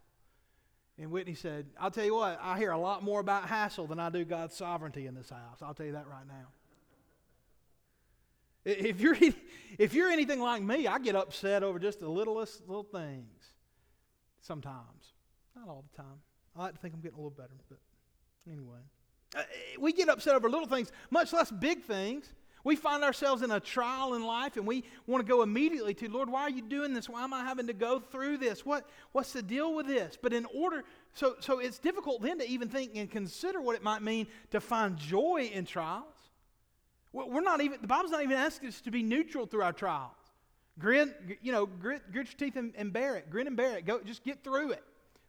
And 0.99 1.11
Whitney 1.11 1.35
said, 1.35 1.67
I'll 1.79 1.91
tell 1.91 2.05
you 2.05 2.15
what, 2.15 2.39
I 2.41 2.57
hear 2.57 2.71
a 2.71 2.77
lot 2.77 3.03
more 3.03 3.19
about 3.19 3.47
hassle 3.47 3.85
than 3.87 3.99
I 3.99 4.09
do 4.09 4.25
God's 4.25 4.55
sovereignty 4.55 5.05
in 5.05 5.13
this 5.13 5.29
house. 5.29 5.59
I'll 5.61 5.73
tell 5.73 5.85
you 5.85 5.91
that 5.91 6.07
right 6.07 6.27
now. 6.27 6.47
If 8.65 8.99
you're, 8.99 9.15
if 9.77 9.93
you're 9.93 10.09
anything 10.09 10.39
like 10.39 10.61
me, 10.61 10.87
I 10.87 10.99
get 10.99 11.15
upset 11.15 11.63
over 11.63 11.79
just 11.79 11.99
the 11.99 12.09
littlest 12.09 12.67
little 12.67 12.83
things 12.83 13.53
sometimes. 14.41 15.13
Not 15.55 15.69
all 15.69 15.85
the 15.91 16.01
time. 16.01 16.19
I 16.55 16.63
like 16.63 16.73
to 16.73 16.79
think 16.79 16.93
I'm 16.93 17.01
getting 17.01 17.17
a 17.17 17.21
little 17.21 17.29
better, 17.29 17.53
but 17.69 17.79
anyway. 18.51 18.79
Uh, 19.35 19.43
we 19.79 19.93
get 19.93 20.09
upset 20.09 20.35
over 20.35 20.49
little 20.49 20.67
things, 20.67 20.91
much 21.11 21.31
less 21.31 21.51
big 21.51 21.83
things. 21.83 22.33
We 22.67 22.75
find 22.75 23.01
ourselves 23.01 23.43
in 23.43 23.51
a 23.51 23.61
trial 23.61 24.15
in 24.15 24.25
life 24.25 24.57
and 24.57 24.67
we 24.67 24.83
want 25.07 25.25
to 25.25 25.29
go 25.29 25.41
immediately 25.41 25.93
to, 25.93 26.11
Lord, 26.11 26.29
why 26.29 26.41
are 26.41 26.49
you 26.49 26.61
doing 26.61 26.93
this? 26.93 27.07
Why 27.07 27.23
am 27.23 27.33
I 27.33 27.45
having 27.45 27.67
to 27.67 27.73
go 27.73 27.97
through 27.97 28.39
this? 28.39 28.65
What, 28.65 28.85
what's 29.13 29.31
the 29.31 29.41
deal 29.41 29.73
with 29.73 29.87
this? 29.87 30.17
But 30.21 30.33
in 30.33 30.45
order, 30.53 30.83
so, 31.13 31.35
so 31.39 31.59
it's 31.59 31.79
difficult 31.79 32.21
then 32.21 32.39
to 32.39 32.45
even 32.45 32.67
think 32.67 32.91
and 32.97 33.09
consider 33.09 33.61
what 33.61 33.77
it 33.77 33.83
might 33.83 34.01
mean 34.01 34.27
to 34.51 34.59
find 34.59 34.97
joy 34.97 35.49
in 35.53 35.63
trials. 35.63 36.03
We're 37.13 37.39
not 37.39 37.61
even, 37.61 37.79
the 37.79 37.87
Bible's 37.87 38.11
not 38.11 38.21
even 38.21 38.35
asking 38.35 38.67
us 38.67 38.81
to 38.81 38.91
be 38.91 39.01
neutral 39.01 39.45
through 39.45 39.63
our 39.63 39.71
trials. 39.71 40.11
Grin, 40.77 41.13
you 41.41 41.53
know, 41.53 41.67
grit, 41.67 42.11
grit 42.11 42.27
your 42.27 42.49
teeth 42.49 42.57
and, 42.57 42.73
and 42.75 42.91
bear 42.91 43.15
it. 43.15 43.29
Grin 43.29 43.47
and 43.47 43.55
bear 43.55 43.77
it. 43.77 43.85
Go, 43.85 44.01
just 44.01 44.25
get 44.25 44.43
through 44.43 44.71
it. 44.71 44.83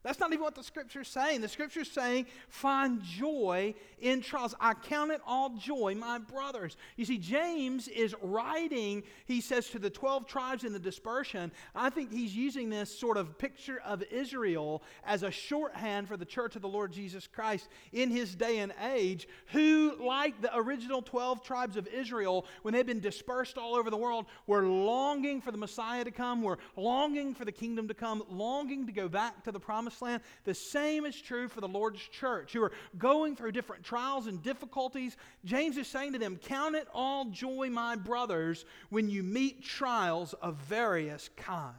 That's 0.09 0.21
not 0.21 0.33
even 0.33 0.43
what 0.43 0.55
the 0.55 0.63
scripture's 0.63 1.07
saying. 1.07 1.43
The 1.43 1.49
scripture's 1.49 1.91
saying, 1.91 2.29
find 2.49 3.03
joy 3.03 3.75
in 4.01 4.23
trials. 4.23 4.55
I 4.59 4.73
count 4.73 5.11
it 5.11 5.21
all 5.27 5.51
joy, 5.51 5.97
my 5.97 6.17
brothers. 6.17 6.79
You 6.97 7.05
see, 7.05 7.19
James 7.19 7.89
is 7.89 8.15
writing, 8.23 9.03
he 9.27 9.43
says 9.43 9.69
to 9.69 9.79
the 9.79 9.91
12 9.91 10.27
tribes 10.27 10.65
in 10.65 10.73
the 10.73 10.79
dispersion, 10.79 11.53
I 11.75 11.91
think 11.91 12.11
he's 12.11 12.35
using 12.35 12.71
this 12.71 12.99
sort 12.99 13.19
of 13.19 13.37
picture 13.37 13.83
of 13.85 14.03
Israel 14.05 14.83
as 15.05 15.25
a 15.25 15.31
shorthand 15.31 16.09
for 16.09 16.17
the 16.17 16.25
church 16.25 16.57
of 16.57 16.63
the 16.63 16.69
Lord 16.69 16.91
Jesus 16.91 17.27
Christ 17.27 17.69
in 17.93 18.11
his 18.11 18.35
day 18.35 18.61
and 18.61 18.73
age, 18.95 19.29
who, 19.49 19.95
like 20.03 20.41
the 20.41 20.57
original 20.57 21.03
12 21.03 21.43
tribes 21.43 21.77
of 21.77 21.87
Israel, 21.89 22.47
when 22.63 22.73
they've 22.73 22.87
been 22.87 23.01
dispersed 23.01 23.59
all 23.59 23.75
over 23.75 23.91
the 23.91 23.97
world, 23.99 24.25
were 24.47 24.63
longing 24.63 25.43
for 25.43 25.53
the 25.53 25.59
Messiah 25.59 26.03
to 26.03 26.11
come, 26.11 26.41
were 26.41 26.59
longing 26.77 27.35
for 27.35 27.45
the 27.45 27.53
kingdom 27.53 27.89
to 27.89 27.95
come, 27.95 28.23
longing 28.31 28.87
to 28.87 28.93
go 28.93 29.07
back 29.07 29.45
to 29.45 29.53
the 29.53 29.61
promised 29.61 29.98
land. 30.03 30.23
The 30.45 30.55
same 30.55 31.05
is 31.05 31.21
true 31.21 31.49
for 31.49 31.61
the 31.61 31.69
Lord's 31.69 32.01
church 32.01 32.53
who 32.53 32.63
are 32.63 32.73
going 32.97 33.37
through 33.37 33.53
different 33.53 33.85
trials 33.85 34.27
and 34.27 34.43
difficulties. 34.43 35.17
James 35.45 35.77
is 35.77 35.87
saying 35.87 36.13
to 36.15 36.19
them, 36.19 36.37
Count 36.37 36.77
it 36.77 36.89
all 36.93 37.27
joy, 37.27 37.69
my 37.71 37.97
brothers, 37.97 38.65
when 38.91 39.09
you 39.09 39.23
meet 39.23 39.65
trials 39.65 40.35
of 40.35 40.57
various 40.57 41.31
kinds. 41.37 41.75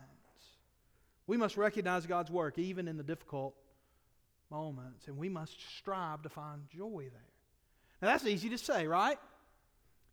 We 1.27 1.37
must 1.37 1.57
recognize 1.57 2.05
God's 2.05 2.31
work 2.31 2.57
even 2.57 2.87
in 2.87 2.97
the 2.97 3.03
difficult 3.03 3.55
moments, 4.49 5.07
and 5.07 5.17
we 5.17 5.29
must 5.29 5.57
strive 5.77 6.23
to 6.23 6.29
find 6.29 6.61
joy 6.75 7.07
there. 7.11 7.21
Now, 8.01 8.07
that's 8.09 8.25
easy 8.25 8.49
to 8.49 8.57
say, 8.57 8.87
right? 8.87 9.19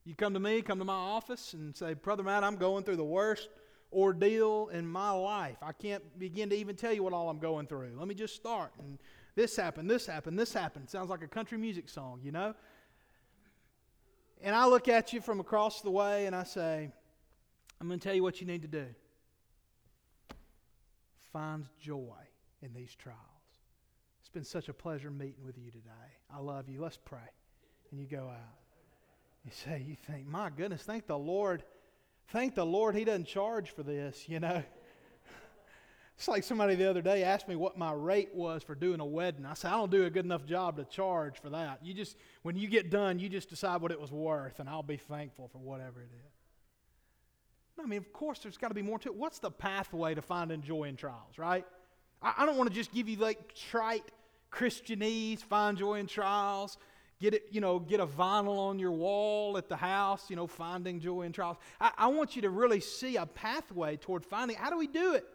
You 0.05 0.15
come 0.15 0.35
to 0.35 0.41
me, 0.41 0.63
come 0.63 0.79
to 0.79 0.85
my 0.85 0.93
office, 0.93 1.55
and 1.55 1.75
say, 1.77 1.95
Brother 1.95 2.23
Matt, 2.23 2.45
I'm 2.45 2.57
going 2.57 2.85
through 2.85 2.97
the 2.97 3.05
worst 3.05 3.49
ordeal 3.93 4.69
in 4.73 4.87
my 4.87 5.11
life. 5.11 5.57
I 5.63 5.73
can't 5.73 6.19
begin 6.19 6.51
to 6.51 6.57
even 6.57 6.77
tell 6.77 6.93
you 6.93 7.03
what 7.03 7.13
all 7.13 7.29
I'm 7.29 7.39
going 7.39 7.67
through. 7.67 7.93
Let 7.97 8.09
me 8.09 8.15
just 8.15 8.35
start. 8.35 8.73
And 8.79 8.99
this 9.35 9.57
happened, 9.57 9.91
this 9.91 10.07
happened, 10.07 10.39
this 10.39 10.53
happened. 10.53 10.89
Sounds 10.91 11.11
like 11.11 11.23
a 11.23 11.29
country 11.29 11.59
music 11.59 11.89
song, 11.89 12.21
you 12.23 12.33
know? 12.33 12.55
And 14.43 14.55
I 14.55 14.67
look 14.67 14.89
at 14.89 15.13
you 15.13 15.21
from 15.21 15.41
across 15.41 15.81
the 15.81 15.91
way 15.91 16.27
and 16.27 16.35
I 16.35 16.45
say, 16.45 16.91
I'm 17.81 17.89
going 17.89 17.99
to 17.99 18.05
tell 18.05 18.15
you 18.15 18.23
what 18.23 18.41
you 18.41 18.47
need 18.47 18.63
to 18.63 18.69
do. 18.69 18.87
Find 21.33 21.67
joy 21.81 22.17
in 22.63 22.73
these 22.73 22.95
trials. 22.95 23.21
It's 24.21 24.29
been 24.29 24.45
such 24.45 24.69
a 24.69 24.73
pleasure 24.75 25.11
meeting 25.11 25.45
with 25.45 25.59
you 25.59 25.71
today. 25.71 25.91
I 26.35 26.41
love 26.41 26.69
you. 26.69 26.81
Let's 26.81 26.97
pray. 26.97 27.19
And 27.91 28.01
you 28.01 28.07
go 28.07 28.29
out. 28.29 28.59
You 29.45 29.53
say, 29.53 29.85
you 29.87 29.95
think, 29.95 30.27
my 30.27 30.51
goodness, 30.51 30.83
thank 30.83 31.07
the 31.07 31.17
Lord 31.17 31.63
Thank 32.29 32.55
the 32.55 32.67
Lord 32.67 32.95
he 32.95 33.05
doesn't 33.05 33.27
charge 33.27 33.71
for 33.71 33.83
this, 33.83 34.29
you 34.29 34.41
know. 34.41 34.63
It's 36.19 36.29
like 36.29 36.45
somebody 36.45 36.77
the 36.77 36.89
other 36.89 37.03
day 37.03 37.25
asked 37.25 37.47
me 37.47 37.57
what 37.57 37.77
my 37.77 37.93
rate 37.93 38.35
was 38.35 38.63
for 38.63 38.75
doing 38.75 39.01
a 39.01 39.05
wedding. 39.05 39.45
I 39.45 39.53
said, 39.53 39.71
I 39.71 39.75
don't 39.75 39.91
do 39.91 40.07
a 40.07 40.11
good 40.11 40.25
enough 40.25 40.47
job 40.47 40.79
to 40.79 40.85
charge 40.85 41.39
for 41.43 41.51
that. 41.51 41.81
You 41.83 41.93
just, 41.93 42.17
when 42.41 42.57
you 42.57 42.69
get 42.69 42.91
done, 42.91 43.19
you 43.19 43.29
just 43.29 43.51
decide 43.51 43.83
what 43.83 43.93
it 43.93 44.01
was 44.01 44.11
worth, 44.11 44.59
and 44.59 44.67
I'll 44.67 44.83
be 44.83 44.97
thankful 44.97 45.49
for 45.49 45.59
whatever 45.59 46.01
it 46.01 46.09
is. 46.15 46.33
I 47.79 47.87
mean, 47.87 47.99
of 47.99 48.11
course, 48.15 48.39
there's 48.39 48.57
got 48.57 48.69
to 48.69 48.75
be 48.75 48.81
more 48.81 48.99
to 49.01 49.11
it. 49.11 49.15
What's 49.15 49.41
the 49.41 49.51
pathway 49.51 50.15
to 50.15 50.23
finding 50.23 50.63
joy 50.63 50.85
in 50.85 50.97
trials, 50.97 51.37
right? 51.37 51.67
I, 52.23 52.33
I 52.39 52.47
don't 52.47 52.57
want 52.57 52.71
to 52.71 52.75
just 52.75 52.93
give 52.93 53.11
you 53.11 53.19
like 53.19 53.55
trite 53.55 54.11
Christianese, 54.51 55.41
find 55.41 55.77
joy 55.77 55.97
in 55.97 56.07
trials. 56.07 56.79
Get 57.19 57.33
it, 57.33 57.47
you 57.51 57.63
know, 57.63 57.79
get 57.79 58.01
a 58.01 58.07
vinyl 58.07 58.59
on 58.59 58.79
your 58.79 58.91
wall 58.91 59.57
at 59.57 59.69
the 59.69 59.77
house, 59.77 60.29
you 60.29 60.37
know, 60.37 60.47
finding 60.47 61.01
joy 61.01 61.23
in 61.23 61.33
trials. 61.33 61.57
I, 61.81 61.93
I 61.97 62.07
want 62.09 62.37
you 62.37 62.43
to 62.43 62.51
really 62.51 62.81
see 62.81 63.17
a 63.17 63.25
pathway 63.25 63.97
toward 63.97 64.25
finding. 64.25 64.57
How 64.57 64.69
do 64.69 64.77
we 64.77 64.87
do 64.87 65.15
it? 65.15 65.27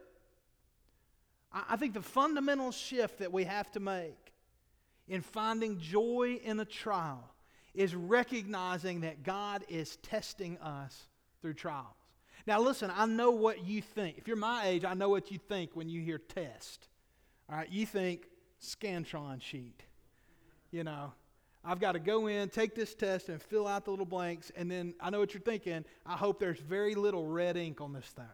I, 1.51 1.63
I 1.71 1.75
think 1.77 1.93
the 1.93 2.01
fundamental 2.01 2.71
shift 2.71 3.19
that 3.19 3.31
we 3.31 3.45
have 3.45 3.71
to 3.71 3.79
make 3.79 4.33
in 5.07 5.21
finding 5.21 5.79
joy 5.79 6.39
in 6.43 6.59
a 6.59 6.65
trial 6.65 7.27
is 7.73 7.95
recognizing 7.95 9.01
that 9.01 9.23
God 9.23 9.63
is 9.67 9.95
testing 9.97 10.57
us 10.59 11.07
through 11.41 11.55
trials. 11.55 11.95
Now, 12.45 12.59
listen, 12.59 12.91
I 12.95 13.05
know 13.05 13.31
what 13.31 13.65
you 13.65 13.81
think. 13.81 14.17
If 14.17 14.27
you're 14.27 14.37
my 14.37 14.67
age, 14.67 14.83
I 14.83 14.93
know 14.93 15.09
what 15.09 15.31
you 15.31 15.37
think 15.37 15.75
when 15.75 15.89
you 15.89 16.01
hear 16.01 16.17
test. 16.17 16.87
All 17.49 17.55
right, 17.55 17.69
you 17.69 17.85
think 17.85 18.27
Scantron 18.61 19.41
sheet. 19.41 19.83
You 20.71 20.83
know, 20.83 21.13
I've 21.63 21.79
got 21.79 21.91
to 21.91 21.99
go 21.99 22.27
in, 22.27 22.49
take 22.49 22.73
this 22.73 22.95
test, 22.95 23.29
and 23.29 23.41
fill 23.41 23.67
out 23.67 23.85
the 23.85 23.91
little 23.91 24.05
blanks. 24.05 24.51
And 24.55 24.69
then 24.69 24.95
I 24.99 25.09
know 25.09 25.19
what 25.19 25.33
you're 25.33 25.41
thinking. 25.41 25.85
I 26.05 26.15
hope 26.15 26.39
there's 26.39 26.59
very 26.59 26.95
little 26.95 27.25
red 27.25 27.55
ink 27.55 27.81
on 27.81 27.93
this 27.93 28.07
thing. 28.07 28.25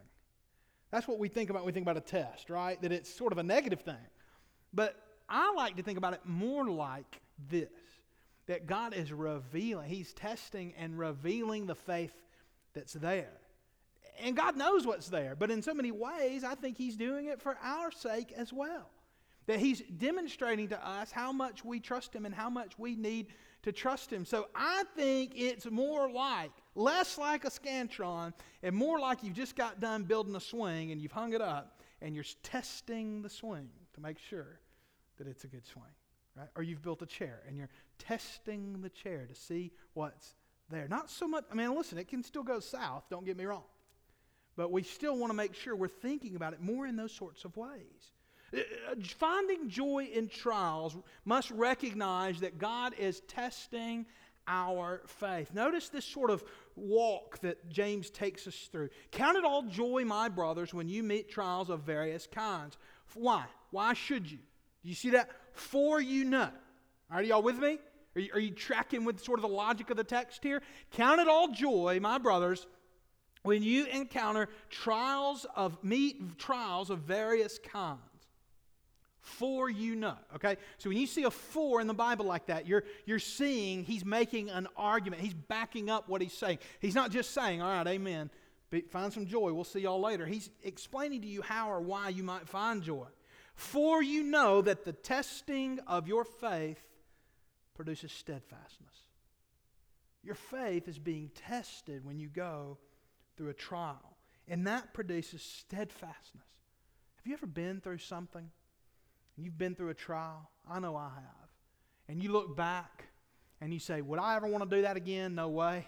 That's 0.92 1.08
what 1.08 1.20
we 1.20 1.28
think 1.28 1.50
about 1.50 1.64
when 1.64 1.68
we 1.68 1.72
think 1.74 1.86
about 1.86 1.98
a 1.98 2.02
test, 2.02 2.50
right? 2.50 2.82
That 2.82 2.94
it's 2.94 3.14
sort 3.14 3.34
of 3.34 3.38
a 3.38 3.44
negative 3.44 3.82
thing. 3.82 3.96
But 4.74 4.96
I 5.28 5.54
like 5.54 5.76
to 5.76 5.84
think 5.84 5.98
about 5.98 6.14
it 6.14 6.22
more 6.26 6.70
like 6.70 7.22
this 7.50 7.70
that 8.48 8.66
God 8.66 8.94
is 8.94 9.12
revealing, 9.12 9.90
He's 9.90 10.14
testing 10.14 10.74
and 10.78 10.98
revealing 10.98 11.66
the 11.66 11.76
faith 11.76 12.14
that's 12.74 12.94
there. 12.94 13.34
And 14.24 14.38
God 14.38 14.56
knows 14.56 14.88
what's 14.88 15.10
there, 15.10 15.36
but 15.36 15.52
in 15.52 15.62
so 15.62 15.74
many 15.74 15.92
ways, 15.92 16.46
I 16.46 16.56
think 16.56 16.78
He's 16.78 16.96
doing 16.96 17.26
it 17.26 17.42
for 17.42 17.58
our 17.62 17.92
sake 17.92 18.32
as 18.32 18.54
well. 18.54 18.90
That 19.48 19.60
he's 19.60 19.82
demonstrating 19.82 20.70
to 20.70 20.88
us 20.88 21.12
how 21.12 21.32
much 21.32 21.66
we 21.66 21.80
trust 21.80 22.14
him 22.14 22.26
and 22.26 22.36
how 22.36 22.50
much 22.50 22.78
we 22.78 22.96
need 22.96 23.28
to 23.64 23.72
trust 23.72 24.12
him. 24.12 24.26
So 24.26 24.48
I 24.54 24.84
think 24.96 25.34
it's 25.36 25.66
more 25.70 26.12
like, 26.12 26.52
less 26.76 27.18
like 27.18 27.46
a 27.46 27.50
Scantron, 27.50 28.34
and 28.62 28.76
more 28.76 29.00
like 29.00 29.24
you've 29.24 29.34
just 29.34 29.56
got 29.56 29.80
done 29.80 30.04
building 30.04 30.36
a 30.36 30.40
swing 30.40 30.92
and 30.92 31.02
you've 31.02 31.12
hung 31.12 31.34
it 31.34 31.42
up 31.42 31.82
and 32.02 32.14
you're 32.14 32.26
testing 32.44 33.22
the 33.22 33.30
swing 33.30 33.70
to 33.94 34.02
make 34.02 34.20
sure 34.20 34.60
that 35.18 35.28
it's 35.28 35.44
a 35.44 35.48
good 35.48 35.66
swing. 35.66 35.86
Right? 36.36 36.50
Or 36.56 36.62
you've 36.62 36.84
built 36.84 37.02
a 37.02 37.08
chair 37.08 37.42
and 37.48 37.58
you're 37.58 37.70
testing 37.98 38.82
the 38.82 38.90
chair 38.90 39.26
to 39.28 39.34
see 39.34 39.72
what's 39.94 40.36
there. 40.70 40.88
Not 40.88 41.10
so 41.10 41.28
much, 41.28 41.46
I 41.52 41.56
mean, 41.56 41.76
listen, 41.76 41.98
it 41.98 42.08
can 42.08 42.22
still 42.22 42.44
go 42.44 42.60
south, 42.60 43.06
don't 43.10 43.26
get 43.26 43.38
me 43.38 43.46
wrong. 43.46 43.64
But 44.56 44.72
we 44.72 44.84
still 44.84 45.18
want 45.18 45.32
to 45.32 45.36
make 45.36 45.56
sure 45.56 45.76
we're 45.76 45.88
thinking 45.88 46.36
about 46.36 46.54
it 46.54 46.62
more 46.62 46.86
in 46.86 46.96
those 46.96 47.12
sorts 47.12 47.46
of 47.46 47.56
ways. 47.58 48.12
Finding 49.18 49.70
joy 49.70 50.10
in 50.14 50.30
trials 50.30 50.96
must 51.26 51.52
recognize 51.52 52.40
that 52.40 52.58
God 52.58 52.94
is 52.98 53.22
testing 53.28 54.06
our 54.48 55.02
faith. 55.06 55.54
Notice 55.54 55.90
this 55.90 56.06
sort 56.06 56.30
of 56.30 56.44
walk 56.76 57.40
that 57.40 57.70
James 57.70 58.10
takes 58.10 58.48
us 58.48 58.70
through. 58.72 58.90
Count 59.12 59.38
it 59.38 59.44
all 59.44 59.64
joy, 59.64 60.06
my 60.06 60.30
brothers, 60.30 60.74
when 60.74 60.88
you 60.88 61.04
meet 61.04 61.30
trials 61.30 61.70
of 61.70 61.82
various 61.82 62.28
kinds. 62.28 62.78
Why? 63.14 63.46
Why 63.72 63.94
should 63.94 64.32
you? 64.32 64.38
Do 64.38 64.90
you 64.90 64.96
see 64.96 65.10
that? 65.12 65.30
For 65.52 66.00
you 66.00 66.24
know. 66.24 66.50
Are 67.12 67.22
y'all 67.22 67.42
with 67.42 67.60
me? 67.60 67.80
Are 68.16 68.22
you, 68.22 68.30
are 68.34 68.40
you 68.40 68.52
tracking 68.52 69.04
with 69.04 69.22
sort 69.24 69.40
of 69.40 69.44
the 69.44 69.56
logic 69.56 69.90
of 69.90 69.98
the 69.98 70.04
text 70.04 70.44
here? 70.44 70.62
Count 70.92 71.20
it 71.20 71.28
all 71.28 71.50
joy, 71.50 72.00
my 72.02 72.18
brothers, 72.18 72.66
when 73.44 73.64
you 73.64 73.86
encounter 73.86 74.50
trials 74.70 75.46
of 75.56 75.84
meet 75.84 76.38
trials 76.38 76.90
of 76.90 77.00
various 77.00 77.60
kinds 77.60 78.00
for 79.28 79.70
you 79.70 79.96
know. 79.96 80.16
Okay? 80.36 80.58
So 80.78 80.90
when 80.90 80.98
you 80.98 81.06
see 81.08 81.24
a 81.24 81.32
for 81.32 81.82
in 81.82 81.88
the 81.88 81.94
Bible 81.94 82.26
like 82.26 82.48
that, 82.48 82.66
you're, 82.66 82.84
you're 83.06 83.20
seeing 83.20 83.84
he's 83.84 84.06
making 84.06 84.50
an 84.50 84.68
argument. 84.76 85.22
He's 85.22 85.34
backing 85.34 85.90
up 85.90 86.08
what 86.08 86.22
he's 86.22 86.34
saying. 86.34 86.60
He's 86.80 86.96
not 86.96 87.12
just 87.12 87.32
saying, 87.32 87.62
all 87.62 87.70
right, 87.70 87.88
amen, 87.88 88.30
find 88.90 89.12
some 89.12 89.26
joy. 89.28 89.52
We'll 89.54 89.64
see 89.64 89.82
y'all 89.82 90.00
later. 90.00 90.26
He's 90.26 90.50
explaining 90.64 91.22
to 91.22 91.28
you 91.28 91.42
how 91.42 91.70
or 91.70 91.82
why 91.82 92.10
you 92.10 92.24
might 92.24 92.48
find 92.48 92.82
joy. 92.82 93.08
For 93.54 94.02
you 94.02 94.24
know 94.24 94.62
that 94.62 94.86
the 94.86 94.94
testing 94.94 95.80
of 95.88 96.08
your 96.08 96.24
faith 96.24 96.82
produces 97.76 98.12
steadfastness. 98.12 98.94
Your 100.24 100.36
faith 100.36 100.88
is 100.88 101.00
being 101.00 101.32
tested 101.36 102.06
when 102.06 102.20
you 102.20 102.28
go 102.28 102.78
through 103.36 103.50
a 103.50 103.54
trial, 103.54 104.18
and 104.48 104.68
that 104.68 104.94
produces 104.94 105.42
steadfastness. 105.42 106.44
Have 107.18 107.28
you 107.28 107.34
ever 107.34 107.46
been 107.46 107.82
through 107.82 108.00
something 108.00 108.50
and 109.38 109.46
you've 109.46 109.58
been 109.58 109.76
through 109.76 109.90
a 109.90 109.94
trial, 109.94 110.50
I 110.70 110.80
know 110.80 110.96
I 110.96 111.10
have, 111.14 111.50
and 112.10 112.22
you 112.22 112.32
look 112.32 112.58
back 112.58 113.06
and 113.62 113.72
you 113.72 113.80
say, 113.80 114.02
Would 114.02 114.20
I 114.20 114.36
ever 114.36 114.48
want 114.48 114.70
to 114.70 114.76
do 114.76 114.82
that 114.82 114.98
again? 114.98 115.36
No 115.36 115.50
way. 115.50 115.88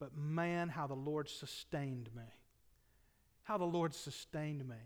But 0.00 0.16
man, 0.16 0.68
how 0.68 0.86
the 0.86 0.94
Lord 0.94 1.28
sustained 1.28 2.10
me. 2.14 2.22
How 3.42 3.58
the 3.58 3.64
Lord 3.64 3.94
sustained 3.94 4.68
me. 4.68 4.76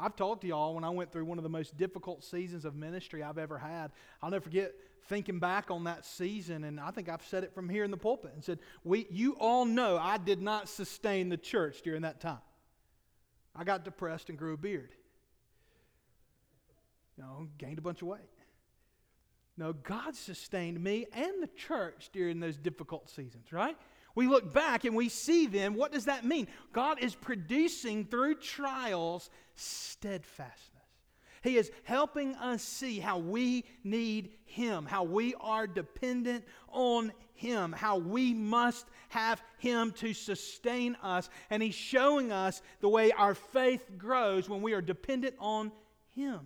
I've 0.00 0.16
talked 0.16 0.42
to 0.42 0.46
y'all 0.46 0.74
when 0.74 0.84
I 0.84 0.90
went 0.90 1.12
through 1.12 1.24
one 1.24 1.38
of 1.38 1.44
the 1.44 1.50
most 1.50 1.76
difficult 1.76 2.24
seasons 2.24 2.64
of 2.64 2.74
ministry 2.74 3.22
I've 3.22 3.38
ever 3.38 3.58
had. 3.58 3.92
I'll 4.22 4.30
never 4.30 4.42
forget 4.42 4.72
thinking 5.06 5.38
back 5.38 5.70
on 5.70 5.84
that 5.84 6.04
season, 6.04 6.64
and 6.64 6.80
I 6.80 6.90
think 6.90 7.08
I've 7.08 7.24
said 7.24 7.44
it 7.44 7.54
from 7.54 7.68
here 7.68 7.84
in 7.84 7.90
the 7.90 7.96
pulpit 7.96 8.32
and 8.34 8.42
said, 8.42 8.58
we, 8.84 9.06
You 9.10 9.36
all 9.38 9.64
know 9.64 9.98
I 9.98 10.18
did 10.18 10.40
not 10.40 10.68
sustain 10.68 11.28
the 11.28 11.36
church 11.36 11.82
during 11.82 12.02
that 12.02 12.20
time. 12.20 12.38
I 13.54 13.64
got 13.64 13.84
depressed 13.84 14.30
and 14.30 14.38
grew 14.38 14.54
a 14.54 14.56
beard 14.56 14.90
you 17.16 17.24
know, 17.24 17.48
gained 17.58 17.78
a 17.78 17.82
bunch 17.82 18.02
of 18.02 18.08
weight. 18.08 18.20
No, 19.56 19.72
God 19.72 20.16
sustained 20.16 20.82
me 20.82 21.06
and 21.12 21.42
the 21.42 21.48
church 21.56 22.10
during 22.12 22.40
those 22.40 22.56
difficult 22.56 23.08
seasons, 23.08 23.52
right? 23.52 23.76
We 24.16 24.26
look 24.26 24.52
back 24.52 24.84
and 24.84 24.96
we 24.96 25.08
see 25.08 25.46
then, 25.46 25.74
what 25.74 25.92
does 25.92 26.06
that 26.06 26.24
mean? 26.24 26.48
God 26.72 27.00
is 27.00 27.14
producing 27.14 28.04
through 28.04 28.36
trials 28.36 29.30
steadfastness. 29.54 30.70
He 31.42 31.58
is 31.58 31.70
helping 31.82 32.34
us 32.36 32.62
see 32.62 33.00
how 33.00 33.18
we 33.18 33.64
need 33.84 34.30
Him, 34.46 34.86
how 34.86 35.04
we 35.04 35.34
are 35.40 35.66
dependent 35.66 36.44
on 36.68 37.12
Him, 37.34 37.72
how 37.72 37.98
we 37.98 38.32
must 38.32 38.86
have 39.10 39.42
Him 39.58 39.92
to 39.98 40.14
sustain 40.14 40.96
us. 41.02 41.28
And 41.50 41.62
He's 41.62 41.74
showing 41.74 42.32
us 42.32 42.62
the 42.80 42.88
way 42.88 43.12
our 43.12 43.34
faith 43.34 43.84
grows 43.98 44.48
when 44.48 44.62
we 44.62 44.72
are 44.72 44.80
dependent 44.80 45.34
on 45.38 45.70
Him. 46.14 46.40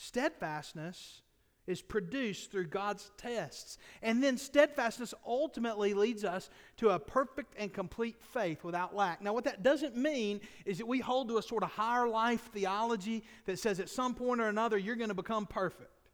Steadfastness 0.00 1.20
is 1.66 1.82
produced 1.82 2.50
through 2.50 2.66
God's 2.66 3.10
tests. 3.18 3.76
And 4.00 4.22
then 4.22 4.38
steadfastness 4.38 5.12
ultimately 5.26 5.92
leads 5.92 6.24
us 6.24 6.48
to 6.78 6.88
a 6.90 6.98
perfect 6.98 7.54
and 7.58 7.70
complete 7.70 8.16
faith 8.32 8.64
without 8.64 8.96
lack. 8.96 9.20
Now, 9.20 9.34
what 9.34 9.44
that 9.44 9.62
doesn't 9.62 9.96
mean 9.96 10.40
is 10.64 10.78
that 10.78 10.86
we 10.86 11.00
hold 11.00 11.28
to 11.28 11.36
a 11.36 11.42
sort 11.42 11.62
of 11.62 11.70
higher 11.70 12.08
life 12.08 12.48
theology 12.54 13.24
that 13.44 13.58
says 13.58 13.78
at 13.78 13.90
some 13.90 14.14
point 14.14 14.40
or 14.40 14.48
another 14.48 14.78
you're 14.78 14.96
going 14.96 15.10
to 15.10 15.14
become 15.14 15.44
perfect. 15.44 16.08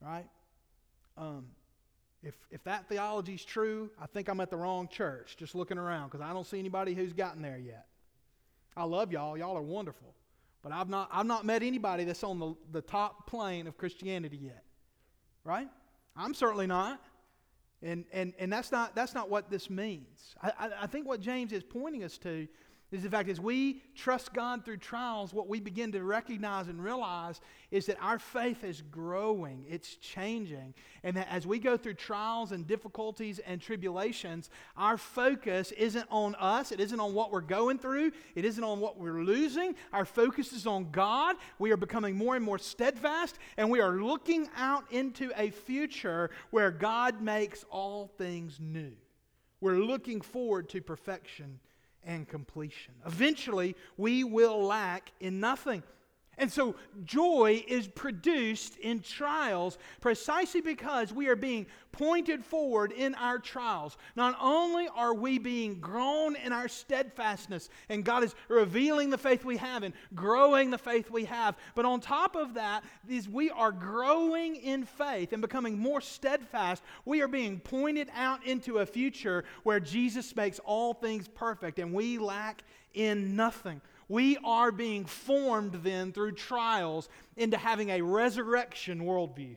Right? 0.00 0.28
Um, 1.18 1.46
if, 2.22 2.36
if 2.52 2.62
that 2.64 2.88
theology 2.88 3.34
is 3.34 3.44
true, 3.44 3.90
I 4.00 4.06
think 4.06 4.28
I'm 4.28 4.40
at 4.40 4.48
the 4.48 4.56
wrong 4.56 4.86
church 4.86 5.36
just 5.36 5.56
looking 5.56 5.76
around 5.76 6.10
because 6.10 6.20
I 6.20 6.32
don't 6.32 6.46
see 6.46 6.60
anybody 6.60 6.94
who's 6.94 7.12
gotten 7.12 7.42
there 7.42 7.58
yet. 7.58 7.86
I 8.76 8.84
love 8.84 9.10
y'all. 9.10 9.36
Y'all 9.36 9.56
are 9.56 9.62
wonderful. 9.62 10.14
But 10.62 10.72
I've 10.72 10.88
not, 10.88 11.08
I've 11.12 11.26
not 11.26 11.44
met 11.44 11.62
anybody 11.62 12.04
that's 12.04 12.22
on 12.22 12.38
the, 12.38 12.54
the 12.72 12.82
top 12.82 13.26
plane 13.26 13.66
of 13.66 13.76
Christianity 13.76 14.38
yet. 14.42 14.64
Right? 15.44 15.68
I'm 16.16 16.34
certainly 16.34 16.66
not. 16.66 17.00
And, 17.82 18.04
and, 18.12 18.34
and 18.38 18.52
that's, 18.52 18.70
not, 18.70 18.94
that's 18.94 19.14
not 19.14 19.30
what 19.30 19.50
this 19.50 19.70
means. 19.70 20.34
I, 20.42 20.52
I, 20.58 20.70
I 20.82 20.86
think 20.86 21.06
what 21.06 21.20
James 21.20 21.52
is 21.52 21.62
pointing 21.62 22.04
us 22.04 22.18
to 22.18 22.46
is 22.92 23.04
the 23.04 23.10
fact 23.10 23.28
as 23.28 23.40
we 23.40 23.82
trust 23.94 24.32
God 24.32 24.64
through 24.64 24.78
trials, 24.78 25.32
what 25.32 25.48
we 25.48 25.60
begin 25.60 25.92
to 25.92 26.02
recognize 26.02 26.66
and 26.66 26.82
realize 26.82 27.40
is 27.70 27.86
that 27.86 27.96
our 28.00 28.18
faith 28.18 28.64
is 28.64 28.82
growing, 28.82 29.64
it's 29.68 29.94
changing. 29.94 30.74
And 31.04 31.16
that 31.16 31.28
as 31.30 31.46
we 31.46 31.60
go 31.60 31.76
through 31.76 31.94
trials 31.94 32.50
and 32.50 32.66
difficulties 32.66 33.38
and 33.38 33.60
tribulations, 33.60 34.50
our 34.76 34.96
focus 34.96 35.70
isn't 35.72 36.06
on 36.10 36.34
us, 36.34 36.72
it 36.72 36.80
isn't 36.80 36.98
on 36.98 37.14
what 37.14 37.30
we're 37.30 37.40
going 37.42 37.78
through, 37.78 38.10
it 38.34 38.44
isn't 38.44 38.64
on 38.64 38.80
what 38.80 38.98
we're 38.98 39.22
losing. 39.22 39.76
Our 39.92 40.04
focus 40.04 40.52
is 40.52 40.66
on 40.66 40.90
God. 40.90 41.36
We 41.60 41.70
are 41.70 41.76
becoming 41.76 42.16
more 42.16 42.34
and 42.34 42.44
more 42.44 42.58
steadfast, 42.58 43.38
and 43.56 43.70
we 43.70 43.80
are 43.80 44.02
looking 44.02 44.48
out 44.56 44.84
into 44.90 45.30
a 45.36 45.50
future 45.50 46.30
where 46.50 46.72
God 46.72 47.22
makes 47.22 47.64
all 47.70 48.10
things 48.18 48.58
new. 48.58 48.92
We're 49.60 49.78
looking 49.78 50.22
forward 50.22 50.68
to 50.70 50.80
perfection 50.80 51.60
and 52.04 52.28
completion. 52.28 52.94
Eventually, 53.06 53.76
we 53.96 54.24
will 54.24 54.62
lack 54.62 55.12
in 55.20 55.40
nothing. 55.40 55.82
And 56.40 56.50
so 56.50 56.74
joy 57.04 57.62
is 57.68 57.86
produced 57.86 58.78
in 58.78 59.00
trials 59.00 59.76
precisely 60.00 60.62
because 60.62 61.12
we 61.12 61.28
are 61.28 61.36
being 61.36 61.66
pointed 61.92 62.42
forward 62.42 62.92
in 62.92 63.14
our 63.16 63.38
trials. 63.38 63.98
Not 64.16 64.38
only 64.40 64.88
are 64.96 65.12
we 65.12 65.38
being 65.38 65.80
grown 65.80 66.36
in 66.36 66.50
our 66.50 66.66
steadfastness, 66.66 67.68
and 67.90 68.06
God 68.06 68.24
is 68.24 68.34
revealing 68.48 69.10
the 69.10 69.18
faith 69.18 69.44
we 69.44 69.58
have 69.58 69.82
and 69.82 69.92
growing 70.14 70.70
the 70.70 70.78
faith 70.78 71.10
we 71.10 71.26
have, 71.26 71.58
but 71.74 71.84
on 71.84 72.00
top 72.00 72.36
of 72.36 72.54
that 72.54 72.84
is 73.06 73.28
we 73.28 73.50
are 73.50 73.70
growing 73.70 74.56
in 74.56 74.86
faith 74.86 75.34
and 75.34 75.42
becoming 75.42 75.78
more 75.78 76.00
steadfast. 76.00 76.82
We 77.04 77.20
are 77.20 77.28
being 77.28 77.60
pointed 77.60 78.08
out 78.14 78.46
into 78.46 78.78
a 78.78 78.86
future 78.86 79.44
where 79.62 79.78
Jesus 79.78 80.34
makes 80.34 80.58
all 80.60 80.94
things 80.94 81.28
perfect 81.28 81.78
and 81.78 81.92
we 81.92 82.16
lack 82.16 82.62
in 82.94 83.36
nothing. 83.36 83.82
We 84.10 84.38
are 84.38 84.72
being 84.72 85.04
formed 85.04 85.72
then 85.84 86.12
through 86.12 86.32
trials 86.32 87.08
into 87.36 87.56
having 87.56 87.90
a 87.90 88.00
resurrection 88.00 89.04
worldview. 89.04 89.54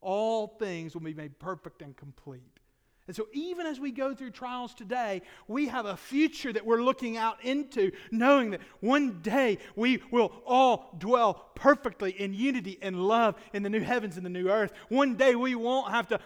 All 0.00 0.46
things 0.46 0.94
will 0.94 1.00
be 1.00 1.14
made 1.14 1.36
perfect 1.40 1.82
and 1.82 1.96
complete. 1.96 2.60
And 3.08 3.16
so, 3.16 3.26
even 3.32 3.66
as 3.66 3.80
we 3.80 3.90
go 3.90 4.14
through 4.14 4.30
trials 4.30 4.72
today, 4.72 5.22
we 5.48 5.66
have 5.66 5.84
a 5.84 5.96
future 5.96 6.52
that 6.52 6.64
we're 6.64 6.80
looking 6.80 7.16
out 7.16 7.44
into, 7.44 7.90
knowing 8.12 8.50
that 8.50 8.60
one 8.78 9.20
day 9.20 9.58
we 9.74 10.00
will 10.12 10.32
all 10.46 10.94
dwell 10.96 11.50
perfectly 11.56 12.12
in 12.12 12.32
unity 12.32 12.78
and 12.80 13.04
love 13.08 13.34
in 13.52 13.64
the 13.64 13.68
new 13.68 13.80
heavens 13.80 14.16
and 14.16 14.24
the 14.24 14.30
new 14.30 14.48
earth. 14.48 14.72
One 14.90 15.16
day 15.16 15.34
we 15.34 15.56
won't 15.56 15.90
have 15.90 16.06
to 16.10 16.20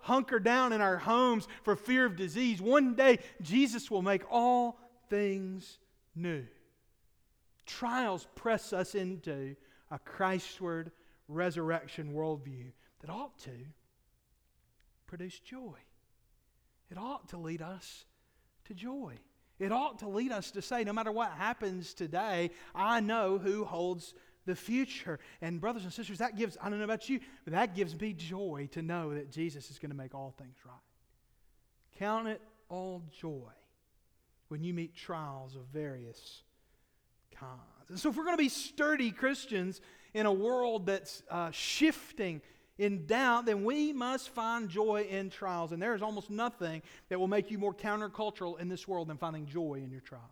hunker 0.00 0.40
down 0.40 0.72
in 0.72 0.80
our 0.80 0.96
homes 0.96 1.46
for 1.62 1.76
fear 1.76 2.06
of 2.06 2.16
disease. 2.16 2.62
One 2.62 2.94
day 2.94 3.18
Jesus 3.42 3.90
will 3.90 4.00
make 4.00 4.22
all 4.30 4.80
things 5.10 5.78
new. 6.16 6.46
Trials 7.78 8.26
press 8.34 8.72
us 8.72 8.96
into 8.96 9.54
a 9.90 9.98
Christward 9.98 10.90
resurrection 11.28 12.12
worldview 12.12 12.72
that 13.00 13.10
ought 13.10 13.38
to 13.40 13.52
produce 15.06 15.38
joy. 15.38 15.76
It 16.90 16.98
ought 16.98 17.28
to 17.28 17.36
lead 17.36 17.62
us 17.62 18.06
to 18.64 18.74
joy. 18.74 19.14
It 19.60 19.70
ought 19.70 20.00
to 20.00 20.08
lead 20.08 20.32
us 20.32 20.50
to 20.52 20.62
say, 20.62 20.82
no 20.82 20.92
matter 20.92 21.12
what 21.12 21.30
happens 21.30 21.94
today, 21.94 22.50
I 22.74 22.98
know 22.98 23.38
who 23.38 23.64
holds 23.64 24.14
the 24.46 24.56
future. 24.56 25.20
And, 25.40 25.60
brothers 25.60 25.84
and 25.84 25.92
sisters, 25.92 26.18
that 26.18 26.36
gives, 26.36 26.58
I 26.60 26.70
don't 26.70 26.78
know 26.78 26.84
about 26.84 27.08
you, 27.08 27.20
but 27.44 27.52
that 27.52 27.76
gives 27.76 27.98
me 27.98 28.14
joy 28.14 28.68
to 28.72 28.82
know 28.82 29.14
that 29.14 29.30
Jesus 29.30 29.70
is 29.70 29.78
going 29.78 29.90
to 29.90 29.96
make 29.96 30.14
all 30.14 30.34
things 30.36 30.56
right. 30.64 30.74
Count 31.98 32.26
it 32.26 32.40
all 32.68 33.04
joy 33.20 33.52
when 34.48 34.64
you 34.64 34.74
meet 34.74 34.96
trials 34.96 35.54
of 35.54 35.62
various 35.72 36.42
cons. 37.38 37.88
And 37.88 37.98
so, 37.98 38.10
if 38.10 38.16
we're 38.16 38.24
going 38.24 38.36
to 38.36 38.42
be 38.42 38.48
sturdy 38.48 39.10
Christians 39.10 39.80
in 40.14 40.26
a 40.26 40.32
world 40.32 40.86
that's 40.86 41.22
uh, 41.30 41.50
shifting 41.50 42.40
in 42.78 43.06
doubt, 43.06 43.44
then 43.44 43.64
we 43.64 43.92
must 43.92 44.30
find 44.30 44.68
joy 44.68 45.06
in 45.10 45.28
trials. 45.28 45.72
And 45.72 45.82
there 45.82 45.94
is 45.94 46.02
almost 46.02 46.30
nothing 46.30 46.82
that 47.10 47.18
will 47.18 47.28
make 47.28 47.50
you 47.50 47.58
more 47.58 47.74
countercultural 47.74 48.58
in 48.58 48.68
this 48.68 48.88
world 48.88 49.08
than 49.08 49.18
finding 49.18 49.46
joy 49.46 49.82
in 49.84 49.90
your 49.90 50.00
trials. 50.00 50.24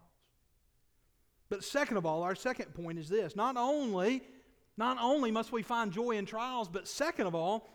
But 1.51 1.65
second 1.65 1.97
of 1.97 2.07
all, 2.07 2.23
our 2.23 2.35
second 2.35 2.75
point 2.75 2.99
is 2.99 3.09
this 3.09 3.37
not 3.37 3.57
only, 3.57 4.23
not 4.77 4.99
only 5.01 5.31
must 5.31 5.53
we 5.53 5.63
find 5.63 5.93
joy 5.93 6.13
in 6.13 6.27
trials, 6.27 6.69
but 6.69 6.89
second 6.89 7.27
of 7.27 7.35
all, 7.35 7.69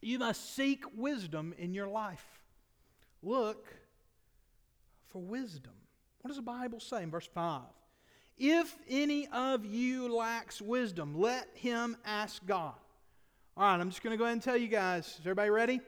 you 0.00 0.18
must 0.18 0.56
seek 0.56 0.84
wisdom 0.96 1.54
in 1.58 1.74
your 1.74 1.86
life. 1.86 2.26
Look 3.22 3.66
for 5.10 5.20
wisdom. 5.20 5.72
What 6.22 6.28
does 6.28 6.36
the 6.36 6.42
Bible 6.42 6.80
say 6.80 7.02
in 7.02 7.10
verse 7.10 7.28
5? 7.32 7.62
If 8.38 8.76
any 8.88 9.28
of 9.28 9.64
you 9.64 10.14
lacks 10.14 10.60
wisdom, 10.60 11.18
let 11.18 11.48
him 11.54 11.96
ask 12.04 12.44
God. 12.46 12.74
All 13.56 13.64
right, 13.64 13.80
I'm 13.80 13.90
just 13.90 14.02
going 14.02 14.12
to 14.12 14.16
go 14.16 14.24
ahead 14.24 14.34
and 14.34 14.42
tell 14.42 14.56
you 14.56 14.68
guys. 14.68 15.06
Is 15.06 15.20
everybody 15.20 15.50
ready? 15.50 15.80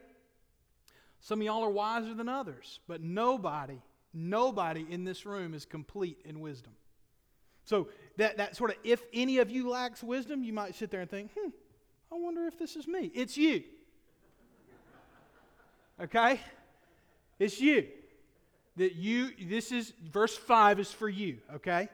Some 1.20 1.40
of 1.40 1.46
y'all 1.46 1.64
are 1.64 1.70
wiser 1.70 2.12
than 2.12 2.28
others, 2.28 2.80
but 2.86 3.02
nobody, 3.02 3.80
nobody 4.12 4.84
in 4.88 5.04
this 5.04 5.24
room 5.24 5.54
is 5.54 5.64
complete 5.64 6.20
in 6.26 6.40
wisdom. 6.40 6.74
So 7.64 7.88
that, 8.18 8.36
that 8.36 8.56
sort 8.56 8.72
of, 8.72 8.76
if 8.84 9.02
any 9.12 9.38
of 9.38 9.50
you 9.50 9.70
lacks 9.70 10.02
wisdom, 10.02 10.44
you 10.44 10.52
might 10.52 10.74
sit 10.74 10.90
there 10.90 11.00
and 11.00 11.10
think, 11.10 11.30
hmm, 11.38 11.48
I 12.12 12.16
wonder 12.16 12.46
if 12.46 12.58
this 12.58 12.76
is 12.76 12.86
me. 12.86 13.10
It's 13.14 13.38
you. 13.38 13.64
Okay? 16.00 16.40
It's 17.38 17.60
you. 17.60 17.86
That 18.76 18.94
you, 18.94 19.30
this 19.48 19.72
is, 19.72 19.92
verse 20.12 20.36
5 20.36 20.80
is 20.80 20.92
for 20.92 21.08
you, 21.08 21.38
okay? 21.54 21.88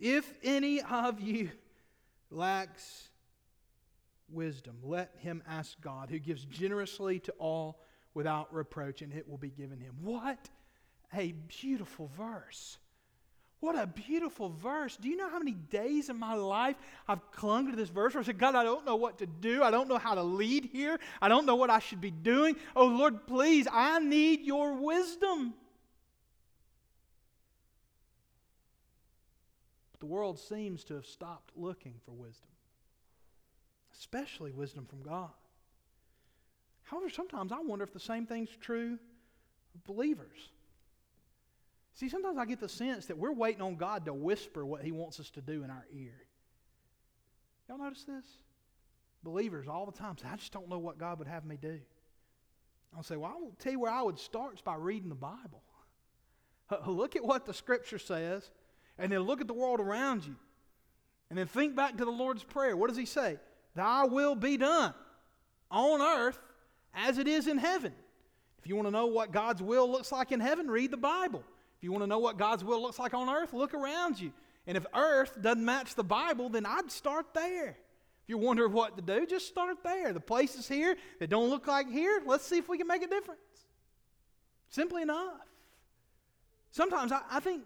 If 0.00 0.32
any 0.42 0.80
of 0.80 1.20
you 1.20 1.50
lacks 2.30 3.08
wisdom, 4.30 4.78
let 4.82 5.14
him 5.18 5.42
ask 5.46 5.78
God, 5.80 6.08
who 6.08 6.18
gives 6.18 6.44
generously 6.46 7.18
to 7.20 7.32
all 7.32 7.82
without 8.14 8.52
reproach, 8.54 9.02
and 9.02 9.12
it 9.12 9.28
will 9.28 9.38
be 9.38 9.50
given 9.50 9.78
him. 9.78 9.94
What 10.00 10.48
a 11.14 11.32
beautiful 11.60 12.10
verse. 12.16 12.78
What 13.60 13.78
a 13.78 13.86
beautiful 13.86 14.48
verse. 14.48 14.96
Do 14.96 15.08
you 15.10 15.16
know 15.16 15.28
how 15.28 15.38
many 15.38 15.52
days 15.52 16.08
in 16.08 16.18
my 16.18 16.32
life 16.32 16.76
I've 17.06 17.30
clung 17.30 17.70
to 17.70 17.76
this 17.76 17.90
verse 17.90 18.14
where 18.14 18.22
I 18.22 18.24
said, 18.24 18.38
God, 18.38 18.54
I 18.54 18.64
don't 18.64 18.86
know 18.86 18.96
what 18.96 19.18
to 19.18 19.26
do. 19.26 19.62
I 19.62 19.70
don't 19.70 19.86
know 19.86 19.98
how 19.98 20.14
to 20.14 20.22
lead 20.22 20.70
here. 20.72 20.98
I 21.20 21.28
don't 21.28 21.44
know 21.44 21.56
what 21.56 21.68
I 21.68 21.78
should 21.78 22.00
be 22.00 22.10
doing. 22.10 22.56
Oh, 22.74 22.86
Lord, 22.86 23.26
please, 23.26 23.68
I 23.70 23.98
need 23.98 24.40
your 24.40 24.76
wisdom. 24.76 25.52
The 30.00 30.06
world 30.06 30.38
seems 30.38 30.82
to 30.84 30.94
have 30.94 31.06
stopped 31.06 31.52
looking 31.54 31.94
for 32.04 32.12
wisdom, 32.12 32.48
especially 33.94 34.50
wisdom 34.50 34.86
from 34.86 35.02
God. 35.02 35.30
However, 36.82 37.10
sometimes 37.10 37.52
I 37.52 37.60
wonder 37.60 37.84
if 37.84 37.92
the 37.92 38.00
same 38.00 38.26
thing's 38.26 38.50
true 38.60 38.98
of 39.74 39.84
believers. 39.84 40.50
See, 41.94 42.08
sometimes 42.08 42.38
I 42.38 42.46
get 42.46 42.60
the 42.60 42.68
sense 42.68 43.06
that 43.06 43.18
we're 43.18 43.32
waiting 43.32 43.62
on 43.62 43.76
God 43.76 44.06
to 44.06 44.14
whisper 44.14 44.64
what 44.64 44.82
He 44.82 44.90
wants 44.90 45.20
us 45.20 45.30
to 45.30 45.42
do 45.42 45.62
in 45.62 45.70
our 45.70 45.86
ear. 45.94 46.14
Y'all 47.68 47.78
notice 47.78 48.04
this? 48.04 48.24
Believers 49.22 49.68
all 49.68 49.86
the 49.86 49.92
time 49.92 50.16
say, 50.16 50.26
I 50.32 50.36
just 50.36 50.52
don't 50.52 50.68
know 50.68 50.78
what 50.78 50.98
God 50.98 51.18
would 51.18 51.28
have 51.28 51.44
me 51.44 51.58
do. 51.60 51.78
I'll 52.96 53.02
say, 53.02 53.16
Well, 53.16 53.32
I 53.32 53.38
will 53.38 53.54
tell 53.58 53.72
you 53.72 53.80
where 53.80 53.92
I 53.92 54.02
would 54.02 54.18
start 54.18 54.54
is 54.54 54.60
by 54.62 54.76
reading 54.76 55.10
the 55.10 55.14
Bible. 55.14 55.62
Look 56.86 57.16
at 57.16 57.24
what 57.24 57.46
the 57.46 57.54
Scripture 57.54 57.98
says 57.98 58.50
and 59.00 59.10
then 59.10 59.20
look 59.20 59.40
at 59.40 59.46
the 59.46 59.54
world 59.54 59.80
around 59.80 60.24
you. 60.24 60.36
And 61.30 61.38
then 61.38 61.46
think 61.46 61.74
back 61.74 61.96
to 61.96 62.04
the 62.04 62.10
Lord's 62.10 62.44
Prayer. 62.44 62.76
What 62.76 62.88
does 62.88 62.96
he 62.96 63.06
say? 63.06 63.38
Thy 63.74 64.04
will 64.04 64.34
be 64.34 64.56
done 64.56 64.94
on 65.70 66.00
earth 66.00 66.38
as 66.94 67.18
it 67.18 67.26
is 67.26 67.46
in 67.46 67.58
heaven. 67.58 67.92
If 68.58 68.66
you 68.66 68.76
want 68.76 68.88
to 68.88 68.92
know 68.92 69.06
what 69.06 69.32
God's 69.32 69.62
will 69.62 69.90
looks 69.90 70.12
like 70.12 70.32
in 70.32 70.40
heaven, 70.40 70.70
read 70.70 70.90
the 70.90 70.96
Bible. 70.96 71.42
If 71.78 71.84
you 71.84 71.92
want 71.92 72.02
to 72.02 72.08
know 72.08 72.18
what 72.18 72.36
God's 72.36 72.62
will 72.62 72.82
looks 72.82 72.98
like 72.98 73.14
on 73.14 73.30
earth, 73.30 73.54
look 73.54 73.72
around 73.72 74.20
you. 74.20 74.32
And 74.66 74.76
if 74.76 74.84
earth 74.94 75.40
doesn't 75.40 75.64
match 75.64 75.94
the 75.94 76.04
Bible, 76.04 76.50
then 76.50 76.66
I'd 76.66 76.90
start 76.90 77.32
there. 77.32 77.68
If 78.22 78.28
you're 78.28 78.38
wondering 78.38 78.72
what 78.72 78.96
to 78.96 79.02
do, 79.02 79.24
just 79.26 79.46
start 79.48 79.78
there. 79.82 80.12
The 80.12 80.20
places 80.20 80.68
here 80.68 80.96
that 81.20 81.30
don't 81.30 81.48
look 81.48 81.66
like 81.66 81.88
here, 81.88 82.20
let's 82.26 82.44
see 82.44 82.58
if 82.58 82.68
we 82.68 82.76
can 82.76 82.86
make 82.86 83.02
a 83.02 83.06
difference. 83.06 83.40
Simply 84.68 85.02
enough. 85.02 85.40
Sometimes 86.70 87.12
I, 87.12 87.22
I 87.30 87.40
think 87.40 87.62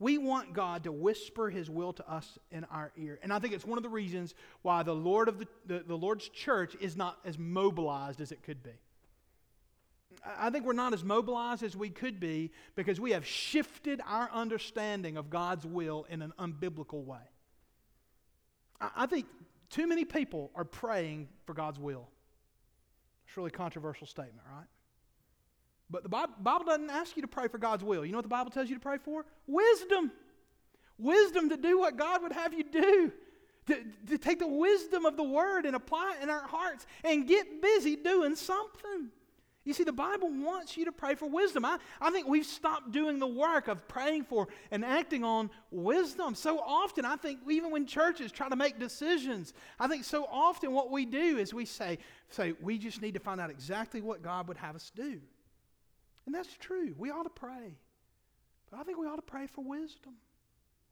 we 0.00 0.16
want 0.16 0.54
God 0.54 0.84
to 0.84 0.92
whisper 0.92 1.50
His 1.50 1.70
will 1.70 1.92
to 1.92 2.10
us 2.10 2.38
in 2.50 2.64
our 2.64 2.90
ear. 2.96 3.20
And 3.22 3.32
I 3.32 3.38
think 3.38 3.54
it's 3.54 3.66
one 3.66 3.78
of 3.78 3.84
the 3.84 3.90
reasons 3.90 4.34
why 4.62 4.82
the 4.82 4.94
Lord 4.94 5.28
of 5.28 5.38
the, 5.38 5.46
the, 5.66 5.84
the 5.86 5.96
Lord's 5.96 6.28
church 6.30 6.74
is 6.80 6.96
not 6.96 7.18
as 7.24 7.38
mobilized 7.38 8.20
as 8.20 8.32
it 8.32 8.42
could 8.42 8.62
be. 8.62 8.72
I 10.24 10.50
think 10.50 10.64
we're 10.64 10.72
not 10.72 10.94
as 10.94 11.04
mobilized 11.04 11.62
as 11.62 11.76
we 11.76 11.90
could 11.90 12.18
be 12.18 12.50
because 12.74 12.98
we 12.98 13.12
have 13.12 13.26
shifted 13.26 14.00
our 14.06 14.30
understanding 14.32 15.16
of 15.16 15.30
God's 15.30 15.66
will 15.66 16.06
in 16.10 16.22
an 16.22 16.32
unbiblical 16.38 17.04
way. 17.04 17.18
I 18.80 19.06
think 19.06 19.26
too 19.68 19.86
many 19.86 20.04
people 20.04 20.50
are 20.54 20.64
praying 20.64 21.28
for 21.44 21.54
God's 21.54 21.78
will. 21.78 22.08
It's 23.26 23.36
a 23.36 23.40
really 23.40 23.50
controversial 23.50 24.06
statement, 24.06 24.46
right? 24.50 24.66
But 25.90 26.04
the 26.04 26.08
Bible 26.08 26.64
doesn't 26.64 26.90
ask 26.90 27.16
you 27.16 27.22
to 27.22 27.28
pray 27.28 27.48
for 27.48 27.58
God's 27.58 27.82
will. 27.82 28.04
You 28.04 28.12
know 28.12 28.18
what 28.18 28.24
the 28.24 28.28
Bible 28.28 28.50
tells 28.50 28.68
you 28.68 28.76
to 28.76 28.80
pray 28.80 28.98
for? 28.98 29.24
Wisdom. 29.46 30.12
Wisdom 30.98 31.48
to 31.48 31.56
do 31.56 31.78
what 31.80 31.96
God 31.96 32.22
would 32.22 32.32
have 32.32 32.54
you 32.54 32.64
do. 32.64 33.12
To, 33.66 33.76
to 34.08 34.18
take 34.18 34.38
the 34.38 34.46
wisdom 34.46 35.04
of 35.04 35.16
the 35.16 35.22
word 35.22 35.66
and 35.66 35.76
apply 35.76 36.16
it 36.18 36.22
in 36.22 36.30
our 36.30 36.46
hearts 36.46 36.86
and 37.04 37.26
get 37.26 37.60
busy 37.60 37.96
doing 37.96 38.36
something. 38.36 39.10
You 39.64 39.74
see, 39.74 39.84
the 39.84 39.92
Bible 39.92 40.30
wants 40.30 40.76
you 40.76 40.86
to 40.86 40.92
pray 40.92 41.14
for 41.14 41.28
wisdom. 41.28 41.64
I, 41.66 41.78
I 42.00 42.10
think 42.10 42.26
we've 42.26 42.46
stopped 42.46 42.92
doing 42.92 43.18
the 43.18 43.26
work 43.26 43.68
of 43.68 43.86
praying 43.86 44.24
for 44.24 44.48
and 44.70 44.84
acting 44.84 45.22
on 45.22 45.50
wisdom. 45.70 46.34
So 46.34 46.58
often, 46.58 47.04
I 47.04 47.16
think 47.16 47.40
even 47.48 47.70
when 47.70 47.86
churches 47.86 48.32
try 48.32 48.48
to 48.48 48.56
make 48.56 48.78
decisions, 48.78 49.52
I 49.78 49.86
think 49.86 50.04
so 50.04 50.26
often 50.30 50.72
what 50.72 50.90
we 50.90 51.04
do 51.04 51.36
is 51.36 51.52
we 51.52 51.66
say, 51.66 51.98
say 52.30 52.54
we 52.62 52.78
just 52.78 53.02
need 53.02 53.14
to 53.14 53.20
find 53.20 53.40
out 53.40 53.50
exactly 53.50 54.00
what 54.00 54.22
God 54.22 54.48
would 54.48 54.56
have 54.56 54.74
us 54.74 54.90
do. 54.94 55.20
And 56.26 56.34
that's 56.34 56.56
true. 56.56 56.94
We 56.96 57.10
ought 57.10 57.24
to 57.24 57.30
pray. 57.30 57.76
But 58.70 58.80
I 58.80 58.82
think 58.84 58.98
we 58.98 59.06
ought 59.06 59.16
to 59.16 59.22
pray 59.22 59.46
for 59.46 59.62
wisdom. 59.64 60.14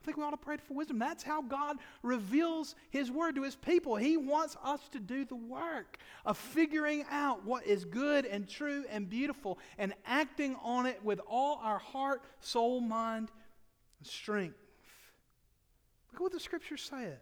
I 0.00 0.04
think 0.04 0.16
we 0.16 0.22
ought 0.22 0.30
to 0.30 0.36
pray 0.36 0.56
for 0.56 0.74
wisdom. 0.74 0.98
That's 0.98 1.24
how 1.24 1.42
God 1.42 1.76
reveals 2.02 2.74
His 2.90 3.10
word 3.10 3.34
to 3.34 3.42
His 3.42 3.56
people. 3.56 3.96
He 3.96 4.16
wants 4.16 4.56
us 4.62 4.80
to 4.92 5.00
do 5.00 5.24
the 5.24 5.36
work 5.36 5.98
of 6.24 6.38
figuring 6.38 7.04
out 7.10 7.44
what 7.44 7.66
is 7.66 7.84
good 7.84 8.24
and 8.24 8.48
true 8.48 8.84
and 8.90 9.08
beautiful 9.08 9.58
and 9.76 9.92
acting 10.06 10.56
on 10.62 10.86
it 10.86 11.04
with 11.04 11.20
all 11.28 11.60
our 11.62 11.78
heart, 11.78 12.22
soul, 12.40 12.80
mind, 12.80 13.30
and 13.98 14.06
strength. 14.06 14.56
Look 16.12 16.20
at 16.20 16.22
what 16.22 16.32
the 16.32 16.40
scripture 16.40 16.76
says. 16.76 17.18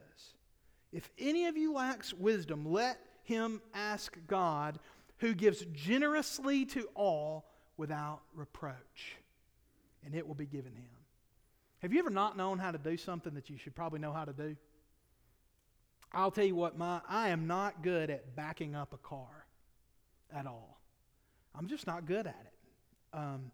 If 0.92 1.11
any 1.19 1.47
of 1.47 1.57
you 1.57 1.73
lacks 1.73 2.14
wisdom, 2.14 2.71
let 2.71 2.99
him 3.25 3.61
ask 3.75 4.16
God, 4.27 4.79
who 5.19 5.35
gives 5.35 5.64
generously 5.73 6.64
to 6.66 6.88
all 6.95 7.47
without 7.77 8.21
reproach, 8.35 9.17
and 10.05 10.15
it 10.15 10.27
will 10.27 10.35
be 10.35 10.47
given 10.47 10.73
him. 10.73 10.89
Have 11.81 11.93
you 11.93 11.99
ever 11.99 12.11
not 12.11 12.37
known 12.37 12.59
how 12.59 12.71
to 12.71 12.79
do 12.79 12.97
something 12.97 13.35
that 13.35 13.51
you 13.51 13.59
should 13.59 13.75
probably 13.75 13.99
know 13.99 14.12
how 14.12 14.25
to 14.25 14.33
do? 14.33 14.57
I'll 16.12 16.31
tell 16.31 16.45
you 16.45 16.55
what, 16.55 16.79
my 16.79 17.01
I 17.09 17.29
am 17.29 17.47
not 17.47 17.83
good 17.83 18.11
at 18.11 18.35
backing 18.35 18.75
up 18.75 18.95
a 18.95 18.99
car 18.99 19.47
at 20.35 20.47
all. 20.47 20.81
I'm 21.55 21.69
just 21.69 21.87
not 21.87 22.07
good 22.07 22.27
at 22.27 22.47
it. 22.47 23.17
Um, 23.17 23.51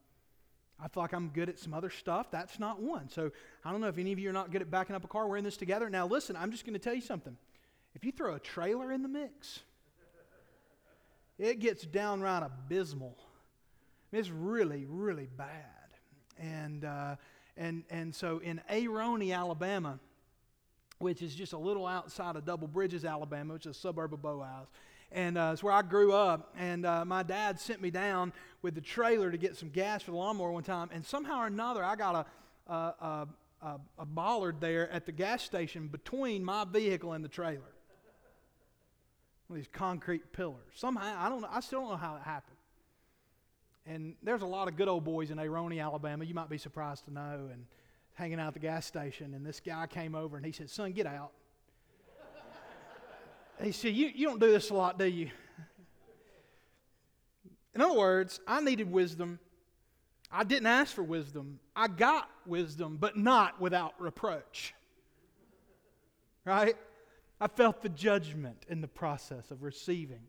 I 0.82 0.88
feel 0.88 1.02
like 1.02 1.12
I'm 1.12 1.28
good 1.28 1.48
at 1.48 1.58
some 1.58 1.74
other 1.74 1.90
stuff. 1.90 2.30
That's 2.30 2.58
not 2.58 2.80
one. 2.80 3.08
So 3.08 3.30
I 3.64 3.70
don't 3.70 3.80
know 3.80 3.86
if 3.88 3.98
any 3.98 4.12
of 4.12 4.18
you 4.18 4.28
are 4.30 4.32
not 4.32 4.50
good 4.50 4.62
at 4.62 4.70
backing 4.70 4.96
up 4.96 5.04
a 5.04 5.08
car. 5.08 5.28
We're 5.28 5.36
in 5.36 5.44
this 5.44 5.56
together. 5.56 5.88
Now, 5.88 6.06
listen, 6.06 6.34
I'm 6.36 6.50
just 6.50 6.64
going 6.64 6.74
to 6.74 6.80
tell 6.80 6.94
you 6.94 7.00
something. 7.00 7.36
If 7.94 8.04
you 8.04 8.10
throw 8.10 8.34
a 8.34 8.40
trailer 8.40 8.90
in 8.90 9.02
the 9.02 9.08
mix, 9.08 9.60
it 11.38 11.60
gets 11.60 11.84
downright 11.84 12.42
abysmal. 12.42 13.16
It's 14.12 14.30
really, 14.30 14.84
really 14.88 15.28
bad. 15.36 15.48
And 16.38 16.84
uh, 16.84 17.16
and, 17.56 17.84
and 17.90 18.14
so 18.14 18.38
in 18.38 18.60
Aroney, 18.70 19.34
Alabama, 19.34 19.98
which 20.98 21.22
is 21.22 21.34
just 21.34 21.52
a 21.52 21.58
little 21.58 21.86
outside 21.86 22.36
of 22.36 22.44
Double 22.44 22.68
Bridges, 22.68 23.04
Alabama, 23.04 23.54
which 23.54 23.66
is 23.66 23.76
a 23.76 23.78
suburb 23.78 24.14
of 24.14 24.22
Boaz. 24.22 24.68
And 25.10 25.36
uh, 25.36 25.50
it's 25.52 25.62
where 25.62 25.74
I 25.74 25.82
grew 25.82 26.12
up. 26.12 26.54
And 26.56 26.86
uh, 26.86 27.04
my 27.04 27.22
dad 27.22 27.60
sent 27.60 27.82
me 27.82 27.90
down 27.90 28.32
with 28.62 28.74
the 28.74 28.80
trailer 28.80 29.30
to 29.30 29.36
get 29.36 29.56
some 29.56 29.68
gas 29.68 30.02
for 30.02 30.12
the 30.12 30.16
lawnmower 30.16 30.52
one 30.52 30.62
time. 30.62 30.88
And 30.92 31.04
somehow 31.04 31.40
or 31.40 31.46
another, 31.46 31.84
I 31.84 31.96
got 31.96 32.26
a, 32.68 32.72
a, 32.72 33.28
a, 33.60 33.80
a 33.98 34.06
bollard 34.06 34.60
there 34.60 34.90
at 34.90 35.04
the 35.04 35.12
gas 35.12 35.42
station 35.42 35.88
between 35.88 36.42
my 36.42 36.64
vehicle 36.64 37.12
and 37.12 37.22
the 37.22 37.28
trailer. 37.28 37.60
One 39.48 39.58
of 39.58 39.64
these 39.64 39.70
concrete 39.70 40.32
pillars. 40.32 40.72
Somehow, 40.74 41.14
I 41.18 41.28
don't 41.28 41.42
know, 41.42 41.48
I 41.50 41.60
still 41.60 41.80
don't 41.80 41.90
know 41.90 41.96
how 41.96 42.16
it 42.16 42.22
happened. 42.22 42.51
And 43.86 44.14
there's 44.22 44.42
a 44.42 44.46
lot 44.46 44.68
of 44.68 44.76
good 44.76 44.88
old 44.88 45.04
boys 45.04 45.30
in 45.30 45.38
Aroney, 45.38 45.82
Alabama. 45.82 46.24
You 46.24 46.34
might 46.34 46.48
be 46.48 46.58
surprised 46.58 47.04
to 47.06 47.12
know. 47.12 47.48
And 47.52 47.66
hanging 48.14 48.38
out 48.38 48.48
at 48.48 48.54
the 48.54 48.60
gas 48.60 48.86
station, 48.86 49.34
and 49.34 49.44
this 49.44 49.60
guy 49.60 49.86
came 49.86 50.14
over 50.14 50.36
and 50.36 50.44
he 50.44 50.52
said, 50.52 50.70
Son, 50.70 50.92
get 50.92 51.06
out. 51.06 51.32
he 53.62 53.72
said, 53.72 53.94
you, 53.94 54.10
you 54.14 54.26
don't 54.26 54.40
do 54.40 54.50
this 54.50 54.70
a 54.70 54.74
lot, 54.74 54.98
do 54.98 55.06
you? 55.06 55.30
In 57.74 57.80
other 57.80 57.98
words, 57.98 58.38
I 58.46 58.60
needed 58.60 58.90
wisdom. 58.90 59.38
I 60.30 60.44
didn't 60.44 60.66
ask 60.66 60.94
for 60.94 61.02
wisdom. 61.02 61.58
I 61.74 61.88
got 61.88 62.28
wisdom, 62.46 62.98
but 63.00 63.16
not 63.16 63.60
without 63.60 63.94
reproach. 63.98 64.74
Right? 66.44 66.76
I 67.40 67.48
felt 67.48 67.82
the 67.82 67.88
judgment 67.88 68.66
in 68.68 68.82
the 68.82 68.88
process 68.88 69.50
of 69.50 69.62
receiving 69.62 70.22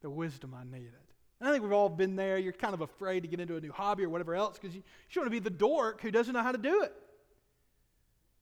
the 0.00 0.10
wisdom 0.10 0.54
I 0.54 0.64
needed. 0.64 0.92
I 1.40 1.50
think 1.50 1.62
we've 1.62 1.72
all 1.72 1.88
been 1.88 2.16
there. 2.16 2.36
You're 2.38 2.52
kind 2.52 2.74
of 2.74 2.82
afraid 2.82 3.20
to 3.20 3.28
get 3.28 3.40
into 3.40 3.56
a 3.56 3.60
new 3.60 3.72
hobby 3.72 4.04
or 4.04 4.10
whatever 4.10 4.34
else 4.34 4.58
because 4.58 4.74
you, 4.74 4.82
you 5.10 5.20
want 5.20 5.26
to 5.26 5.30
be 5.30 5.38
the 5.38 5.50
dork 5.50 6.02
who 6.02 6.10
doesn't 6.10 6.34
know 6.34 6.42
how 6.42 6.52
to 6.52 6.58
do 6.58 6.82
it. 6.82 6.92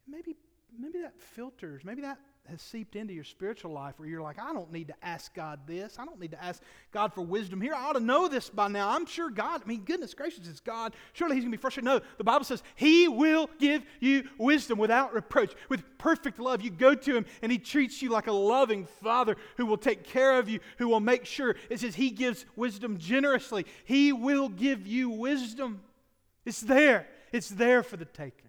Maybe, 0.09 0.37
maybe 0.77 1.01
that 1.01 1.21
filters, 1.21 1.85
maybe 1.85 2.03
that 2.03 2.19
has 2.49 2.63
seeped 2.63 2.97
into 2.97 3.13
your 3.13 3.25
spiritual 3.25 3.73
life 3.73 3.95
where 3.99 4.09
you're 4.09 4.23
like, 4.23 4.39
I 4.39 4.53
don't 4.53 4.73
need 4.73 4.89
to 4.89 4.95
ask 5.03 5.35
God 5.35 5.61
this. 5.67 5.99
I 5.99 6.05
don't 6.05 6.19
need 6.19 6.31
to 6.31 6.43
ask 6.43 6.63
God 6.93 7.13
for 7.13 7.23
wisdom 7.23 7.61
here. 7.61 7.75
I 7.75 7.81
ought 7.81 7.93
to 7.95 8.01
know 8.01 8.29
this 8.29 8.49
by 8.49 8.69
now. 8.69 8.89
I'm 8.89 9.07
sure 9.07 9.31
God, 9.31 9.63
I 9.63 9.69
mean, 9.69 9.83
goodness 9.83 10.15
gracious, 10.15 10.49
it's 10.49 10.61
God. 10.61 10.95
Surely 11.13 11.35
He's 11.35 11.45
going 11.45 11.53
to 11.53 11.59
be 11.59 11.61
frustrated. 11.61 11.85
No, 11.85 12.01
the 12.17 12.25
Bible 12.25 12.45
says 12.45 12.63
He 12.75 13.09
will 13.09 13.51
give 13.59 13.83
you 14.01 14.25
wisdom 14.39 14.79
without 14.79 15.13
reproach. 15.13 15.55
With 15.69 15.85
perfect 15.99 16.39
love, 16.39 16.63
you 16.63 16.71
go 16.71 16.95
to 16.95 17.17
Him 17.17 17.27
and 17.43 17.53
He 17.53 17.59
treats 17.59 18.01
you 18.01 18.11
like 18.11 18.27
a 18.27 18.33
loving 18.33 18.87
Father 19.03 19.37
who 19.57 19.67
will 19.67 19.77
take 19.77 20.05
care 20.05 20.39
of 20.39 20.49
you, 20.49 20.61
who 20.79 20.89
will 20.89 21.01
make 21.01 21.27
sure. 21.27 21.57
It 21.69 21.81
says 21.81 21.95
He 21.95 22.11
gives 22.11 22.47
wisdom 22.57 22.99
generously. 22.99 23.67
He 23.85 24.13
will 24.13 24.49
give 24.49 24.87
you 24.87 25.11
wisdom. 25.11 25.83
It's 26.47 26.61
there, 26.61 27.07
it's 27.33 27.51
there 27.51 27.83
for 27.83 27.97
the 27.97 28.07
taking. 28.07 28.48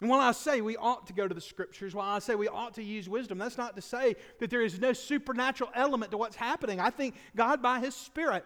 And 0.00 0.08
while 0.08 0.20
I 0.20 0.32
say 0.32 0.60
we 0.60 0.76
ought 0.76 1.06
to 1.08 1.12
go 1.12 1.28
to 1.28 1.34
the 1.34 1.40
scriptures, 1.40 1.94
while 1.94 2.08
I 2.08 2.20
say 2.20 2.34
we 2.34 2.48
ought 2.48 2.74
to 2.74 2.82
use 2.82 3.08
wisdom, 3.08 3.38
that's 3.38 3.58
not 3.58 3.76
to 3.76 3.82
say 3.82 4.16
that 4.38 4.48
there 4.48 4.62
is 4.62 4.80
no 4.80 4.92
supernatural 4.92 5.70
element 5.74 6.10
to 6.12 6.16
what's 6.18 6.36
happening. 6.36 6.80
I 6.80 6.90
think 6.90 7.16
God, 7.36 7.60
by 7.60 7.80
His 7.80 7.94
Spirit, 7.94 8.44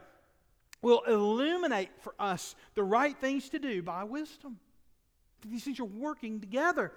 will 0.82 1.02
illuminate 1.06 1.90
for 2.00 2.14
us 2.18 2.56
the 2.74 2.82
right 2.82 3.16
things 3.16 3.48
to 3.50 3.58
do 3.58 3.82
by 3.82 4.04
wisdom. 4.04 4.58
These 5.46 5.64
things 5.64 5.80
are 5.80 5.84
working 5.84 6.40
together. 6.40 6.92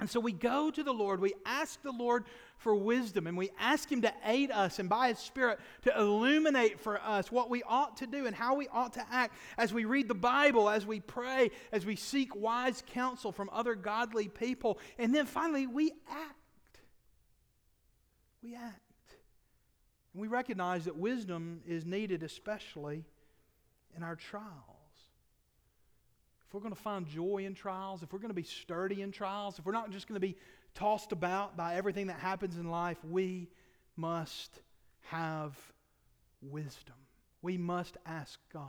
And 0.00 0.10
so 0.10 0.20
we 0.20 0.32
go 0.32 0.70
to 0.70 0.82
the 0.82 0.92
Lord, 0.92 1.20
we 1.20 1.34
ask 1.46 1.80
the 1.82 1.92
Lord 1.92 2.24
for 2.62 2.74
wisdom, 2.74 3.26
and 3.26 3.36
we 3.36 3.50
ask 3.58 3.90
Him 3.90 4.02
to 4.02 4.12
aid 4.24 4.50
us 4.50 4.78
and 4.78 4.88
by 4.88 5.08
His 5.08 5.18
Spirit 5.18 5.58
to 5.82 5.98
illuminate 5.98 6.80
for 6.80 7.00
us 7.00 7.30
what 7.30 7.50
we 7.50 7.62
ought 7.64 7.96
to 7.98 8.06
do 8.06 8.26
and 8.26 8.34
how 8.34 8.54
we 8.54 8.68
ought 8.68 8.94
to 8.94 9.04
act 9.10 9.34
as 9.58 9.72
we 9.72 9.84
read 9.84 10.08
the 10.08 10.14
Bible, 10.14 10.68
as 10.68 10.86
we 10.86 11.00
pray, 11.00 11.50
as 11.72 11.84
we 11.84 11.96
seek 11.96 12.34
wise 12.34 12.82
counsel 12.86 13.32
from 13.32 13.50
other 13.52 13.74
godly 13.74 14.28
people. 14.28 14.78
And 14.98 15.14
then 15.14 15.26
finally, 15.26 15.66
we 15.66 15.92
act. 16.10 16.80
We 18.42 18.54
act. 18.54 18.80
And 20.14 20.22
we 20.22 20.28
recognize 20.28 20.84
that 20.84 20.96
wisdom 20.96 21.60
is 21.66 21.84
needed, 21.84 22.22
especially 22.22 23.04
in 23.96 24.02
our 24.02 24.16
trials 24.16 24.72
if 26.52 26.54
we're 26.54 26.60
going 26.60 26.74
to 26.74 26.82
find 26.82 27.06
joy 27.08 27.44
in 27.46 27.54
trials, 27.54 28.02
if 28.02 28.12
we're 28.12 28.18
going 28.18 28.28
to 28.28 28.34
be 28.34 28.42
sturdy 28.42 29.00
in 29.00 29.10
trials, 29.10 29.58
if 29.58 29.64
we're 29.64 29.72
not 29.72 29.90
just 29.90 30.06
going 30.06 30.20
to 30.20 30.20
be 30.20 30.36
tossed 30.74 31.12
about 31.12 31.56
by 31.56 31.74
everything 31.74 32.06
that 32.08 32.18
happens 32.18 32.56
in 32.56 32.70
life, 32.70 32.98
we 33.08 33.48
must 33.96 34.60
have 35.02 35.56
wisdom. 36.40 36.94
We 37.42 37.58
must 37.58 37.96
ask 38.06 38.38
God 38.52 38.68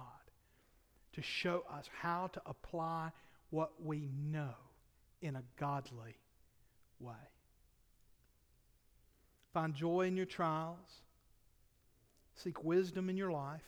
to 1.13 1.21
show 1.21 1.63
us 1.71 1.89
how 1.99 2.27
to 2.27 2.41
apply 2.45 3.11
what 3.49 3.71
we 3.83 4.09
know 4.29 4.55
in 5.21 5.35
a 5.35 5.43
godly 5.57 6.17
way. 6.99 7.13
Find 9.53 9.75
joy 9.75 10.07
in 10.07 10.17
your 10.17 10.25
trials. 10.25 11.01
Seek 12.35 12.63
wisdom 12.63 13.09
in 13.09 13.17
your 13.17 13.31
life. 13.31 13.61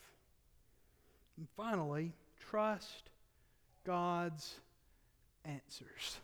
And 1.38 1.48
finally, 1.56 2.14
trust 2.50 3.10
God's 3.86 4.56
answers. 5.44 6.18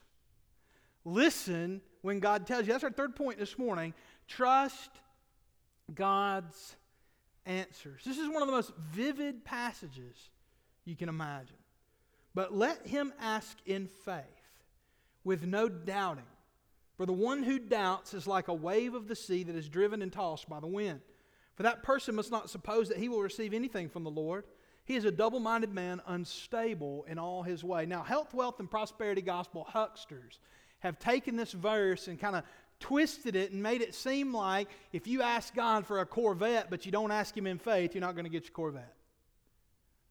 Listen 1.04 1.82
when 2.02 2.20
God 2.20 2.48
tells 2.48 2.66
you. 2.66 2.74
That's 2.74 2.84
our 2.84 2.92
third 2.92 3.16
point 3.16 3.40
this 3.40 3.58
morning. 3.58 3.94
Trust 4.28 4.90
God's 5.94 6.76
answers. 7.46 8.04
This 8.06 8.18
is 8.18 8.28
one 8.28 8.42
of 8.42 8.48
the 8.48 8.54
most 8.54 8.72
vivid 8.92 9.44
passages 9.44 10.30
you 10.86 10.96
can 10.96 11.10
imagine. 11.10 11.58
But 12.34 12.54
let 12.54 12.88
him 12.88 13.14
ask 13.20 13.58
in 13.66 13.88
faith 14.06 14.24
with 15.24 15.46
no 15.46 15.68
doubting. 15.68 16.24
For 16.98 17.06
the 17.06 17.14
one 17.14 17.44
who 17.44 17.58
doubts 17.58 18.14
is 18.14 18.28
like 18.28 18.48
a 18.48 18.54
wave 18.54 18.94
of 18.94 19.08
the 19.08 19.16
sea 19.16 19.44
that 19.44 19.56
is 19.56 19.68
driven 19.68 20.02
and 20.02 20.14
tossed 20.14 20.48
by 20.48 20.60
the 20.60 20.68
wind. 20.68 21.02
For 21.56 21.64
that 21.64 21.84
person 21.84 22.16
must 22.16 22.32
not 22.32 22.50
suppose 22.50 22.90
that 22.90 22.98
he 22.98 23.10
will 23.10 23.22
receive 23.22 23.54
anything 23.54 23.90
from 23.90 24.04
the 24.04 24.12
Lord. 24.12 24.46
He 24.86 24.96
is 24.96 25.06
a 25.06 25.12
double 25.12 25.40
minded 25.40 25.74
man, 25.74 26.02
unstable 26.06 27.06
in 27.08 27.18
all 27.18 27.44
his 27.44 27.64
way. 27.64 27.86
Now, 27.86 28.04
health, 28.04 28.34
wealth, 28.34 28.60
and 28.60 28.70
prosperity 28.70 29.22
gospel 29.22 29.66
hucksters 29.68 30.40
have 30.82 31.00
taken 31.00 31.36
this 31.36 31.52
verse 31.52 32.08
and 32.08 32.20
kind 32.20 32.36
of 32.36 32.44
twisted 32.80 33.36
it 33.36 33.52
and 33.52 33.64
made 33.64 33.82
it 33.82 33.96
seem 33.96 34.34
like 34.34 34.68
if 34.92 35.08
you 35.08 35.22
ask 35.22 35.56
God 35.56 35.86
for 35.86 36.00
a 36.00 36.06
Corvette, 36.06 36.70
but 36.70 36.86
you 36.86 36.92
don't 36.92 37.12
ask 37.12 37.36
Him 37.36 37.48
in 37.48 37.58
faith, 37.58 37.96
you're 37.96 38.02
not 38.02 38.16
going 38.16 38.26
to 38.26 38.30
get 38.30 38.44
your 38.44 38.54
Corvette. 38.54 38.96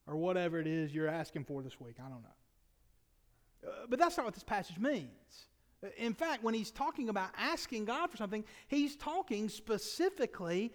Or 0.07 0.17
whatever 0.17 0.59
it 0.59 0.67
is 0.67 0.95
you're 0.95 1.09
asking 1.09 1.45
for 1.45 1.63
this 1.63 1.79
week. 1.81 1.97
I 1.99 2.09
don't 2.09 2.23
know. 2.23 3.69
Uh, 3.69 3.87
but 3.89 3.99
that's 3.99 4.17
not 4.17 4.25
what 4.25 4.35
this 4.35 4.43
passage 4.43 4.79
means. 4.79 5.47
Uh, 5.85 5.89
in 5.97 6.15
fact, 6.15 6.43
when 6.43 6.55
he's 6.55 6.71
talking 6.71 7.09
about 7.09 7.31
asking 7.37 7.85
God 7.85 8.11
for 8.11 8.17
something, 8.17 8.45
he's 8.69 8.97
talking 8.97 9.49
specifically 9.49 10.73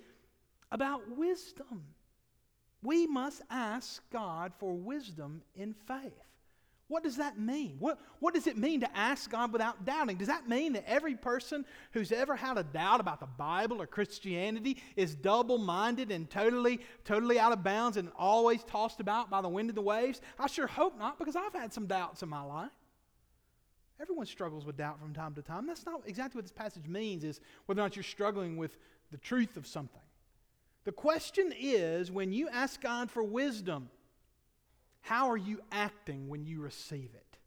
about 0.72 1.18
wisdom. 1.18 1.84
We 2.84 3.08
must 3.08 3.42
ask 3.50 4.04
God 4.12 4.54
for 4.60 4.74
wisdom 4.74 5.42
in 5.56 5.74
faith. 5.74 6.14
What 6.88 7.04
does 7.04 7.18
that 7.18 7.40
mean? 7.40 7.78
What, 7.80 8.00
what 8.20 8.36
does 8.36 8.46
it 8.46 8.58
mean 8.58 8.82
to 8.82 8.98
ask 8.98 9.32
God 9.32 9.52
without 9.52 9.86
doubting? 9.86 10.18
Does 10.18 10.28
that 10.28 10.48
mean 10.48 10.74
that 10.74 10.88
every 10.88 11.16
person 11.16 11.66
who's 11.94 12.12
ever 12.12 12.36
had 12.36 12.60
a 12.60 12.64
doubt 12.64 13.00
about 13.00 13.20
the 13.20 13.26
Bible 13.26 13.82
or 13.82 13.88
Christianity 13.88 14.78
is 14.96 15.16
double 15.16 15.58
minded 15.58 16.12
and 16.12 16.30
totally, 16.30 16.80
totally 17.04 17.40
out 17.40 17.52
of 17.52 17.64
bounds 17.64 17.98
and 17.98 18.12
always 18.16 18.64
tossed 18.64 19.00
about 19.00 19.32
by 19.32 19.42
the 19.42 19.50
wind 19.50 19.70
and 19.70 19.78
the 19.78 19.82
waves? 19.82 20.22
I 20.38 20.46
sure 20.46 20.68
hope 20.68 20.98
not, 21.00 21.18
because 21.18 21.36
I've 21.36 21.54
had 21.54 21.74
some 21.74 21.88
doubts 21.88 22.22
in 22.22 22.30
my 22.30 22.44
life. 22.44 22.72
Everyone 24.00 24.28
struggles 24.28 24.64
with 24.64 24.78
doubt 24.78 25.00
from 25.00 25.14
time 25.14 25.34
to 25.36 25.42
time. 25.42 25.66
That's 25.66 25.88
not 25.88 26.02
exactly 26.06 26.38
what 26.38 26.46
this 26.46 26.52
passage 26.52 26.88
means, 26.88 27.24
is 27.24 27.40
whether 27.66 27.82
or 27.82 27.86
not 27.86 27.96
you're 27.96 28.04
struggling 28.04 28.58
with 28.58 28.78
the 29.12 29.18
truth 29.18 29.58
of 29.58 29.66
something. 29.66 30.02
The 30.84 30.92
question 30.92 31.52
is 31.58 32.12
when 32.12 32.32
you 32.32 32.48
ask 32.50 32.80
God 32.80 33.10
for 33.10 33.24
wisdom, 33.24 33.90
how 35.06 35.30
are 35.30 35.38
you 35.38 35.62
acting 35.72 36.28
when 36.30 36.46
you 36.46 36.62
receive 36.62 37.12
it? 37.14 37.38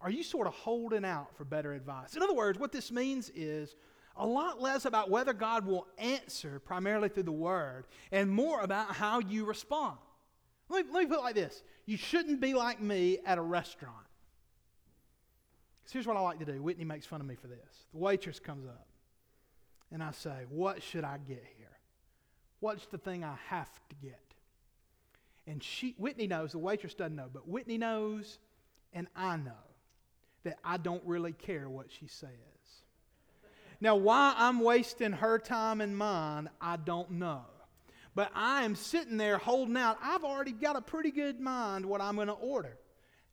Are 0.00 0.08
you 0.08 0.22
sort 0.22 0.46
of 0.46 0.52
holding 0.54 1.04
out 1.04 1.36
for 1.36 1.44
better 1.44 1.72
advice? 1.72 2.14
In 2.14 2.22
other 2.22 2.32
words, 2.32 2.60
what 2.60 2.70
this 2.70 2.92
means 2.92 3.28
is 3.34 3.74
a 4.16 4.24
lot 4.24 4.62
less 4.62 4.84
about 4.84 5.10
whether 5.10 5.32
God 5.32 5.66
will 5.66 5.88
answer 5.98 6.60
primarily 6.60 7.08
through 7.08 7.24
the 7.24 7.32
Word 7.32 7.86
and 8.12 8.30
more 8.30 8.60
about 8.60 8.94
how 8.94 9.18
you 9.18 9.46
respond. 9.46 9.98
Let 10.68 10.86
me, 10.86 10.92
let 10.92 11.00
me 11.02 11.06
put 11.08 11.18
it 11.18 11.22
like 11.22 11.34
this 11.34 11.60
You 11.86 11.96
shouldn't 11.96 12.40
be 12.40 12.54
like 12.54 12.80
me 12.80 13.18
at 13.26 13.36
a 13.36 13.42
restaurant. 13.42 13.96
Because 15.82 15.92
here's 15.92 16.06
what 16.06 16.16
I 16.16 16.20
like 16.20 16.38
to 16.38 16.44
do 16.44 16.62
Whitney 16.62 16.84
makes 16.84 17.04
fun 17.04 17.20
of 17.20 17.26
me 17.26 17.34
for 17.34 17.48
this. 17.48 17.88
The 17.92 17.98
waitress 17.98 18.38
comes 18.38 18.64
up, 18.64 18.86
and 19.90 20.04
I 20.04 20.12
say, 20.12 20.44
What 20.48 20.84
should 20.84 21.02
I 21.02 21.18
get 21.26 21.44
here? 21.58 21.66
What's 22.60 22.86
the 22.86 22.98
thing 22.98 23.24
I 23.24 23.34
have 23.48 23.72
to 23.88 23.96
get? 24.00 24.29
And 25.50 25.60
she, 25.60 25.96
Whitney 25.98 26.28
knows, 26.28 26.52
the 26.52 26.58
waitress 26.58 26.94
doesn't 26.94 27.16
know, 27.16 27.28
but 27.32 27.48
Whitney 27.48 27.76
knows, 27.76 28.38
and 28.92 29.08
I 29.16 29.36
know 29.36 29.50
that 30.44 30.58
I 30.62 30.76
don't 30.76 31.02
really 31.04 31.32
care 31.32 31.68
what 31.68 31.90
she 31.90 32.06
says. 32.06 32.30
Now, 33.80 33.96
why 33.96 34.32
I'm 34.36 34.60
wasting 34.60 35.10
her 35.10 35.40
time 35.40 35.80
and 35.80 35.96
mine, 35.96 36.50
I 36.60 36.76
don't 36.76 37.10
know. 37.12 37.42
But 38.14 38.30
I 38.32 38.62
am 38.62 38.76
sitting 38.76 39.16
there 39.16 39.38
holding 39.38 39.76
out. 39.76 39.98
I've 40.00 40.22
already 40.22 40.52
got 40.52 40.76
a 40.76 40.80
pretty 40.80 41.10
good 41.10 41.40
mind 41.40 41.84
what 41.84 42.00
I'm 42.00 42.14
going 42.14 42.28
to 42.28 42.34
order. 42.34 42.78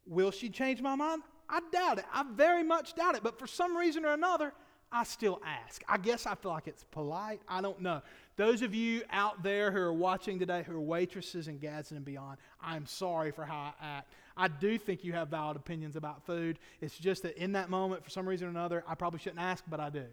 Will 0.08 0.32
she 0.32 0.50
change 0.50 0.82
my 0.82 0.96
mind? 0.96 1.22
I 1.48 1.60
doubt 1.72 2.00
it. 2.00 2.06
I 2.12 2.24
very 2.34 2.64
much 2.64 2.96
doubt 2.96 3.16
it. 3.16 3.22
But 3.22 3.38
for 3.38 3.46
some 3.46 3.78
reason 3.78 4.06
or 4.06 4.14
another, 4.14 4.54
I 4.92 5.04
still 5.04 5.42
ask. 5.46 5.84
I 5.88 5.98
guess 5.98 6.26
I 6.26 6.36
feel 6.36 6.52
like 6.52 6.68
it's 6.68 6.86
polite. 6.86 7.42
I 7.48 7.62
don't 7.62 7.82
know. 7.82 8.02
Those 8.38 8.62
of 8.62 8.74
you 8.74 9.02
out 9.10 9.44
there 9.44 9.72
who 9.72 9.80
are 9.80 9.94
watching 9.94 10.40
today 10.40 10.64
who 10.66 10.76
are 10.76 10.82
waitresses 10.82 11.48
in 11.48 11.58
Gadsden 11.58 11.98
and 11.98 12.06
beyond, 12.06 12.38
I'm 12.62 12.86
sorry 12.86 13.32
for 13.32 13.44
how 13.44 13.56
I 13.56 13.74
act. 13.82 14.14
I 14.38 14.48
do 14.48 14.78
think 14.78 15.04
you 15.04 15.14
have 15.14 15.30
valid 15.30 15.58
opinions 15.58 15.96
about 15.96 16.26
food. 16.26 16.60
It's 16.80 16.98
just 16.98 17.24
that 17.24 17.38
in 17.38 17.54
that 17.54 17.70
moment, 17.70 18.04
for 18.04 18.10
some 18.10 18.28
reason 18.28 18.48
or 18.48 18.52
another, 18.52 18.84
I 18.88 18.96
probably 18.96 19.20
shouldn't 19.20 19.42
ask, 19.42 19.64
but 19.68 19.80
I 19.80 19.90
do. 19.90 20.06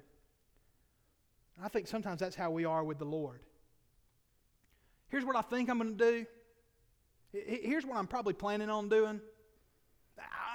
I 1.62 1.68
think 1.68 1.86
sometimes 1.86 2.20
that's 2.20 2.34
how 2.34 2.50
we 2.50 2.64
are 2.64 2.82
with 2.82 2.98
the 2.98 3.04
Lord. 3.04 3.40
Here's 5.08 5.24
what 5.24 5.36
I 5.36 5.42
think 5.42 5.70
I'm 5.70 5.78
going 5.78 5.96
to 5.96 6.10
do. 6.10 6.26
Here's 7.32 7.84
what 7.86 7.96
I'm 7.96 8.06
probably 8.06 8.32
planning 8.32 8.70
on 8.70 8.88
doing. 8.88 9.20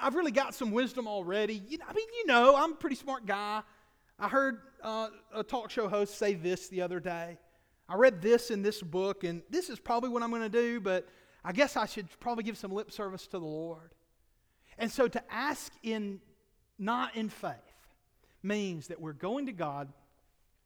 I've 0.02 0.14
really 0.14 0.32
got 0.32 0.54
some 0.54 0.72
wisdom 0.72 1.06
already. 1.06 1.62
You 1.68 1.78
know, 1.78 1.84
I 1.88 1.92
mean, 1.92 2.06
you 2.18 2.26
know, 2.26 2.56
I'm 2.56 2.72
a 2.72 2.76
pretty 2.76 2.96
smart 2.96 3.24
guy. 3.24 3.62
I 4.20 4.28
heard 4.28 4.58
uh, 4.82 5.08
a 5.34 5.42
talk 5.42 5.70
show 5.70 5.88
host 5.88 6.18
say 6.18 6.34
this 6.34 6.68
the 6.68 6.82
other 6.82 7.00
day. 7.00 7.38
I 7.88 7.94
read 7.94 8.20
this 8.20 8.50
in 8.50 8.62
this 8.62 8.82
book, 8.82 9.24
and 9.24 9.42
this 9.48 9.70
is 9.70 9.80
probably 9.80 10.10
what 10.10 10.22
I'm 10.22 10.30
going 10.30 10.42
to 10.42 10.48
do, 10.48 10.78
but 10.78 11.08
I 11.42 11.52
guess 11.52 11.74
I 11.74 11.86
should 11.86 12.06
probably 12.20 12.44
give 12.44 12.58
some 12.58 12.70
lip 12.70 12.92
service 12.92 13.26
to 13.28 13.38
the 13.38 13.46
Lord. 13.46 13.94
And 14.78 14.90
so 14.90 15.08
to 15.08 15.22
ask 15.32 15.72
in 15.82 16.20
not 16.78 17.16
in 17.16 17.30
faith 17.30 17.54
means 18.42 18.88
that 18.88 19.00
we're 19.00 19.14
going 19.14 19.46
to 19.46 19.52
God. 19.52 19.88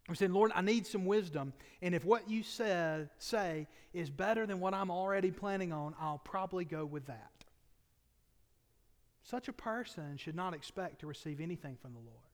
We're 0.08 0.16
saying, 0.16 0.32
Lord, 0.32 0.50
I 0.54 0.60
need 0.60 0.86
some 0.86 1.06
wisdom. 1.06 1.52
And 1.80 1.94
if 1.94 2.04
what 2.04 2.28
you 2.28 2.42
said 2.42 3.08
say 3.18 3.68
is 3.92 4.10
better 4.10 4.46
than 4.46 4.60
what 4.60 4.74
I'm 4.74 4.90
already 4.90 5.30
planning 5.30 5.72
on, 5.72 5.94
I'll 6.00 6.20
probably 6.24 6.64
go 6.64 6.84
with 6.84 7.06
that. 7.06 7.30
Such 9.22 9.48
a 9.48 9.52
person 9.52 10.16
should 10.16 10.34
not 10.34 10.54
expect 10.54 11.00
to 11.00 11.06
receive 11.06 11.40
anything 11.40 11.78
from 11.80 11.94
the 11.94 12.00
Lord. 12.00 12.33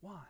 Why? 0.00 0.22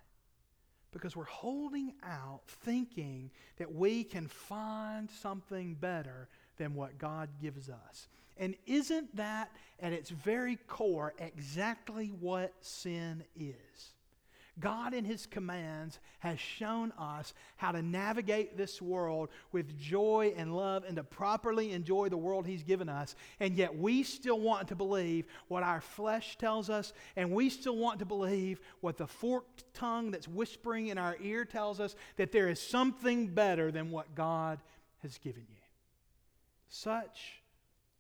Because 0.91 1.15
we're 1.15 1.25
holding 1.25 1.93
out 2.03 2.41
thinking 2.47 3.31
that 3.59 3.73
we 3.73 4.05
can 4.05 4.27
find 4.27 5.11
something 5.11 5.75
better 5.75 6.29
than 6.57 6.75
what 6.75 6.99
God 6.99 7.29
gives 7.41 7.69
us. 7.69 8.09
And 8.39 8.55
isn't 8.67 9.15
that 9.17 9.51
at 9.81 9.93
its 9.93 10.11
very 10.11 10.57
core 10.67 11.13
exactly 11.19 12.07
what 12.21 12.55
sin 12.61 13.25
is? 13.39 13.93
God, 14.61 14.95
in 14.95 15.05
His 15.05 15.27
commands, 15.27 16.01
has 16.21 16.39
shown 16.39 16.93
us 16.99 17.35
how 17.57 17.73
to 17.73 17.83
navigate 17.83 18.57
this 18.57 18.83
world 18.83 19.29
with 19.53 19.79
joy 19.79 20.35
and 20.37 20.55
love 20.57 20.85
and 20.85 20.97
to 20.97 21.05
properly 21.05 21.73
enjoy 21.73 22.09
the 22.09 22.17
world 22.17 22.47
He's 22.47 22.63
given 22.63 22.89
us. 22.89 23.15
And 23.41 23.57
yet, 23.57 23.77
we 23.77 24.03
still 24.03 24.41
want 24.41 24.69
to 24.69 24.75
believe 24.75 25.27
what 25.49 25.63
our 25.63 25.81
flesh 25.81 26.37
tells 26.39 26.71
us, 26.71 26.93
and 27.17 27.31
we 27.31 27.51
still 27.51 27.77
want 27.77 28.01
to 28.01 28.05
believe 28.05 28.61
what 28.81 28.97
the 28.97 29.07
forked 29.07 29.65
tongue 29.75 30.11
that's 30.11 30.29
whispering 30.29 30.89
in 30.89 30.99
our 30.99 31.17
ear 31.23 31.45
tells 31.45 31.81
us 31.81 31.95
that 32.17 32.33
there 32.33 32.49
is 32.49 32.61
something 32.61 33.29
better 33.29 33.71
than 33.71 33.91
what 33.91 34.15
God 34.15 34.61
has 35.03 35.19
given 35.19 35.47
you. 35.49 35.57
Such 36.69 37.43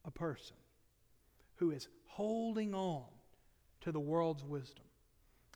a 0.05 0.11
person 0.11 0.57
who 1.57 1.71
is 1.71 1.88
holding 2.07 2.75
on 2.75 3.05
to 3.83 3.92
the 3.92 4.01
world's 4.01 4.44
wisdom 4.44 4.85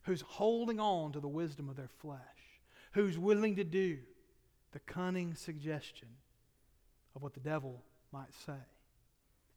who's 0.03 0.21
holding 0.21 0.79
on 0.79 1.11
to 1.13 1.19
the 1.19 1.27
wisdom 1.27 1.69
of 1.69 1.75
their 1.75 1.89
flesh, 1.99 2.19
who's 2.91 3.17
willing 3.17 3.55
to 3.55 3.63
do 3.63 3.97
the 4.71 4.79
cunning 4.79 5.33
suggestion 5.35 6.07
of 7.15 7.21
what 7.21 7.33
the 7.33 7.39
devil 7.39 7.83
might 8.11 8.33
say, 8.45 8.53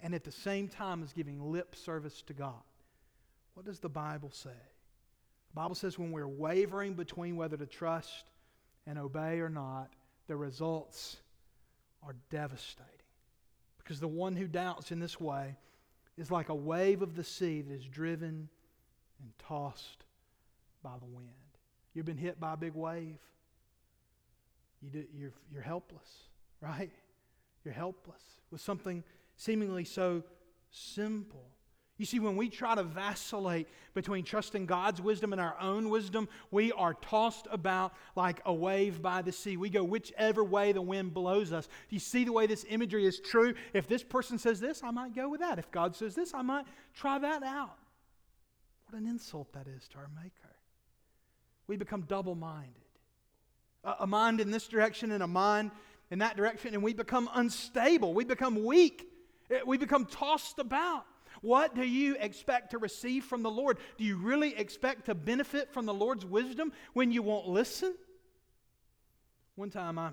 and 0.00 0.14
at 0.14 0.24
the 0.24 0.32
same 0.32 0.68
time 0.68 1.02
is 1.02 1.12
giving 1.12 1.52
lip 1.52 1.74
service 1.74 2.22
to 2.22 2.32
God. 2.32 2.62
What 3.54 3.66
does 3.66 3.80
the 3.80 3.88
Bible 3.88 4.30
say? 4.30 4.50
The 4.50 5.60
Bible 5.60 5.74
says 5.74 5.98
when 5.98 6.12
we're 6.12 6.28
wavering 6.28 6.94
between 6.94 7.36
whether 7.36 7.56
to 7.56 7.66
trust 7.66 8.24
and 8.86 8.98
obey 8.98 9.40
or 9.40 9.48
not, 9.48 9.90
the 10.26 10.36
results 10.36 11.16
are 12.02 12.14
devastating. 12.30 12.92
Because 13.78 14.00
the 14.00 14.08
one 14.08 14.36
who 14.36 14.46
doubts 14.46 14.92
in 14.92 15.00
this 15.00 15.20
way 15.20 15.56
is 16.16 16.30
like 16.30 16.48
a 16.48 16.54
wave 16.54 17.02
of 17.02 17.16
the 17.16 17.24
sea 17.24 17.62
that 17.62 17.72
is 17.72 17.86
driven 17.86 18.48
and 19.20 19.32
tossed 19.38 20.05
by 20.86 20.98
the 21.00 21.06
wind. 21.06 21.26
You've 21.94 22.06
been 22.06 22.16
hit 22.16 22.38
by 22.38 22.52
a 22.52 22.56
big 22.56 22.74
wave. 22.74 23.18
You 24.80 24.90
do, 24.90 25.04
you're, 25.12 25.32
you're 25.52 25.62
helpless, 25.62 26.28
right? 26.60 26.92
You're 27.64 27.74
helpless 27.74 28.22
with 28.52 28.60
something 28.60 29.02
seemingly 29.36 29.82
so 29.82 30.22
simple. 30.70 31.42
You 31.98 32.06
see, 32.06 32.20
when 32.20 32.36
we 32.36 32.50
try 32.50 32.76
to 32.76 32.84
vacillate 32.84 33.66
between 33.94 34.22
trusting 34.22 34.66
God's 34.66 35.00
wisdom 35.00 35.32
and 35.32 35.40
our 35.40 35.56
own 35.60 35.88
wisdom, 35.90 36.28
we 36.52 36.70
are 36.70 36.94
tossed 36.94 37.48
about 37.50 37.92
like 38.14 38.40
a 38.44 38.54
wave 38.54 39.02
by 39.02 39.22
the 39.22 39.32
sea. 39.32 39.56
We 39.56 39.70
go 39.70 39.82
whichever 39.82 40.44
way 40.44 40.70
the 40.70 40.82
wind 40.82 41.14
blows 41.14 41.52
us. 41.52 41.66
Do 41.66 41.96
you 41.96 42.00
see 42.00 42.22
the 42.22 42.32
way 42.32 42.46
this 42.46 42.64
imagery 42.68 43.06
is 43.06 43.18
true? 43.18 43.54
If 43.72 43.88
this 43.88 44.04
person 44.04 44.38
says 44.38 44.60
this, 44.60 44.84
I 44.84 44.92
might 44.92 45.16
go 45.16 45.28
with 45.30 45.40
that. 45.40 45.58
If 45.58 45.72
God 45.72 45.96
says 45.96 46.14
this, 46.14 46.32
I 46.32 46.42
might 46.42 46.66
try 46.94 47.18
that 47.18 47.42
out. 47.42 47.76
What 48.88 49.00
an 49.00 49.08
insult 49.08 49.52
that 49.54 49.66
is 49.66 49.88
to 49.88 49.98
our 49.98 50.10
Maker. 50.14 50.55
We 51.66 51.76
become 51.76 52.02
double 52.02 52.34
minded 52.34 52.86
a 53.98 54.06
mind 54.06 54.40
in 54.40 54.50
this 54.50 54.66
direction 54.66 55.12
and 55.12 55.22
a 55.22 55.26
mind 55.26 55.70
in 56.10 56.18
that 56.20 56.36
direction, 56.36 56.74
and 56.74 56.82
we 56.82 56.92
become 56.92 57.28
unstable. 57.34 58.14
We 58.14 58.24
become 58.24 58.64
weak. 58.64 59.08
Eh, 59.50 59.60
we 59.66 59.78
become 59.78 60.06
tossed 60.06 60.58
about. 60.58 61.04
What 61.42 61.74
do 61.74 61.84
you 61.84 62.16
expect 62.18 62.70
to 62.70 62.78
receive 62.78 63.24
from 63.24 63.42
the 63.42 63.50
Lord? 63.50 63.78
Do 63.98 64.04
you 64.04 64.16
really 64.16 64.56
expect 64.56 65.06
to 65.06 65.14
benefit 65.14 65.72
from 65.72 65.86
the 65.86 65.94
Lord's 65.94 66.24
wisdom 66.24 66.72
when 66.94 67.12
you 67.12 67.22
won't 67.22 67.48
listen? 67.48 67.94
One 69.54 69.70
time, 69.70 69.98
I, 69.98 70.10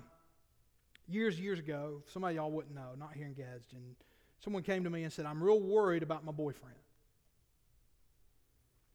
years, 1.08 1.38
years 1.40 1.58
ago, 1.58 2.02
somebody 2.12 2.36
y'all 2.36 2.50
wouldn't 2.50 2.74
know, 2.74 2.90
not 2.98 3.14
here 3.14 3.26
in 3.26 3.34
Gadsden, 3.34 3.96
someone 4.42 4.62
came 4.62 4.84
to 4.84 4.90
me 4.90 5.02
and 5.04 5.12
said, 5.12 5.26
I'm 5.26 5.42
real 5.42 5.60
worried 5.60 6.02
about 6.02 6.24
my 6.24 6.32
boyfriend. 6.32 6.76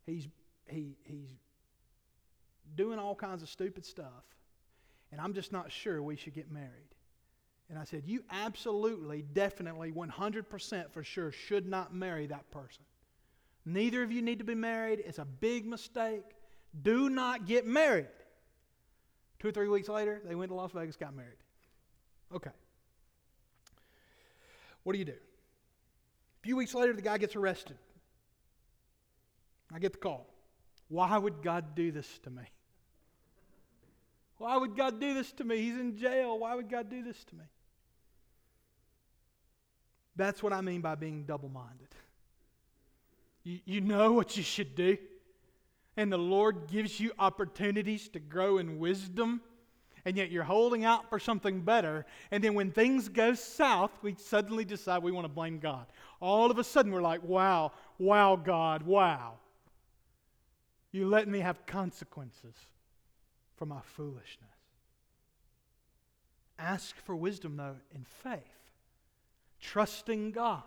He's, 0.06 0.28
he, 0.68 0.96
he's 1.04 1.30
doing 2.76 3.00
all 3.00 3.16
kinds 3.16 3.42
of 3.42 3.50
stupid 3.50 3.86
stuff, 3.86 4.24
and 5.12 5.20
I'm 5.20 5.34
just 5.34 5.52
not 5.52 5.72
sure 5.72 6.02
we 6.02 6.16
should 6.16 6.34
get 6.34 6.52
married. 6.52 6.70
And 7.70 7.78
I 7.78 7.84
said, 7.84 8.04
You 8.06 8.24
absolutely, 8.32 9.24
definitely, 9.34 9.92
100% 9.92 10.92
for 10.92 11.04
sure 11.04 11.32
should 11.32 11.68
not 11.68 11.94
marry 11.94 12.28
that 12.28 12.50
person. 12.52 12.84
Neither 13.66 14.02
of 14.02 14.12
you 14.12 14.22
need 14.22 14.40
to 14.40 14.46
be 14.46 14.56
married. 14.56 15.04
It's 15.06 15.20
a 15.20 15.26
big 15.26 15.66
mistake. 15.66 16.24
Do 16.82 17.10
not 17.10 17.46
get 17.46 17.68
married. 17.68 18.08
Two 19.40 19.50
or 19.50 19.52
three 19.52 19.70
weeks 19.70 19.88
later, 19.88 20.22
they 20.26 20.36
went 20.36 20.50
to 20.50 20.56
Las 20.56 20.72
Vegas, 20.72 20.96
got 20.96 21.16
married. 21.16 21.38
Okay. 22.34 22.52
What 24.84 24.94
do 24.94 25.00
you 25.00 25.06
do? 25.06 25.12
A 25.12 26.42
few 26.42 26.56
weeks 26.56 26.74
later, 26.74 26.94
the 26.94 27.02
guy 27.02 27.18
gets 27.18 27.36
arrested. 27.36 27.78
I 29.74 29.80
get 29.80 29.94
the 29.94 30.00
call. 30.00 30.28
Why 30.88 31.18
would 31.18 31.44
God 31.44 31.76
do 31.76 31.92
this 31.92 32.20
to 32.24 32.30
me? 32.30 32.44
Why 34.40 34.56
would 34.56 34.76
God 34.76 35.00
do 35.00 35.14
this 35.14 35.32
to 35.34 35.44
me? 35.44 35.58
He's 35.58 35.78
in 35.78 35.98
jail. 35.98 36.40
Why 36.40 36.56
would 36.56 36.70
God 36.70 36.90
do 36.90 37.04
this 37.04 37.24
to 37.26 37.36
me? 37.36 37.44
That's 40.16 40.42
what 40.42 40.54
I 40.54 40.62
mean 40.62 40.82
by 40.82 40.96
being 40.96 41.24
double 41.24 41.50
minded. 41.50 41.90
You, 43.44 43.60
you 43.66 43.82
know 43.82 44.14
what 44.14 44.38
you 44.38 44.44
should 44.44 44.76
do, 44.76 44.98
and 45.98 46.12
the 46.12 46.18
Lord 46.18 46.68
gives 46.68 47.00
you 47.00 47.12
opportunities 47.20 48.08
to 48.10 48.20
grow 48.20 48.58
in 48.58 48.80
wisdom, 48.80 49.42
and 50.06 50.16
yet 50.16 50.32
you're 50.32 50.44
holding 50.44 50.86
out 50.86 51.10
for 51.10 51.20
something 51.20 51.62
better. 51.62 52.06
And 52.32 52.42
then 52.42 52.54
when 52.54 52.72
things 52.72 53.10
go 53.10 53.34
south, 53.34 53.92
we 54.02 54.16
suddenly 54.16 54.64
decide 54.64 55.04
we 55.04 55.12
want 55.12 55.26
to 55.26 55.34
blame 55.34 55.60
God. 55.60 55.86
All 56.22 56.50
of 56.50 56.60
a 56.60 56.64
sudden, 56.64 56.94
we're 56.94 57.02
like, 57.02 57.24
wow, 57.24 57.74
wow, 57.98 58.38
God, 58.38 58.84
wow. 58.84 59.34
You 60.94 61.08
let 61.08 61.28
me 61.28 61.40
have 61.40 61.66
consequences 61.66 62.56
for 63.60 63.66
my 63.66 63.82
foolishness. 63.82 64.50
Ask 66.58 66.96
for 66.96 67.16
wisdom, 67.16 67.58
though, 67.58 67.76
in 67.94 68.06
faith 68.24 68.40
trusting 69.62 70.32
God 70.32 70.64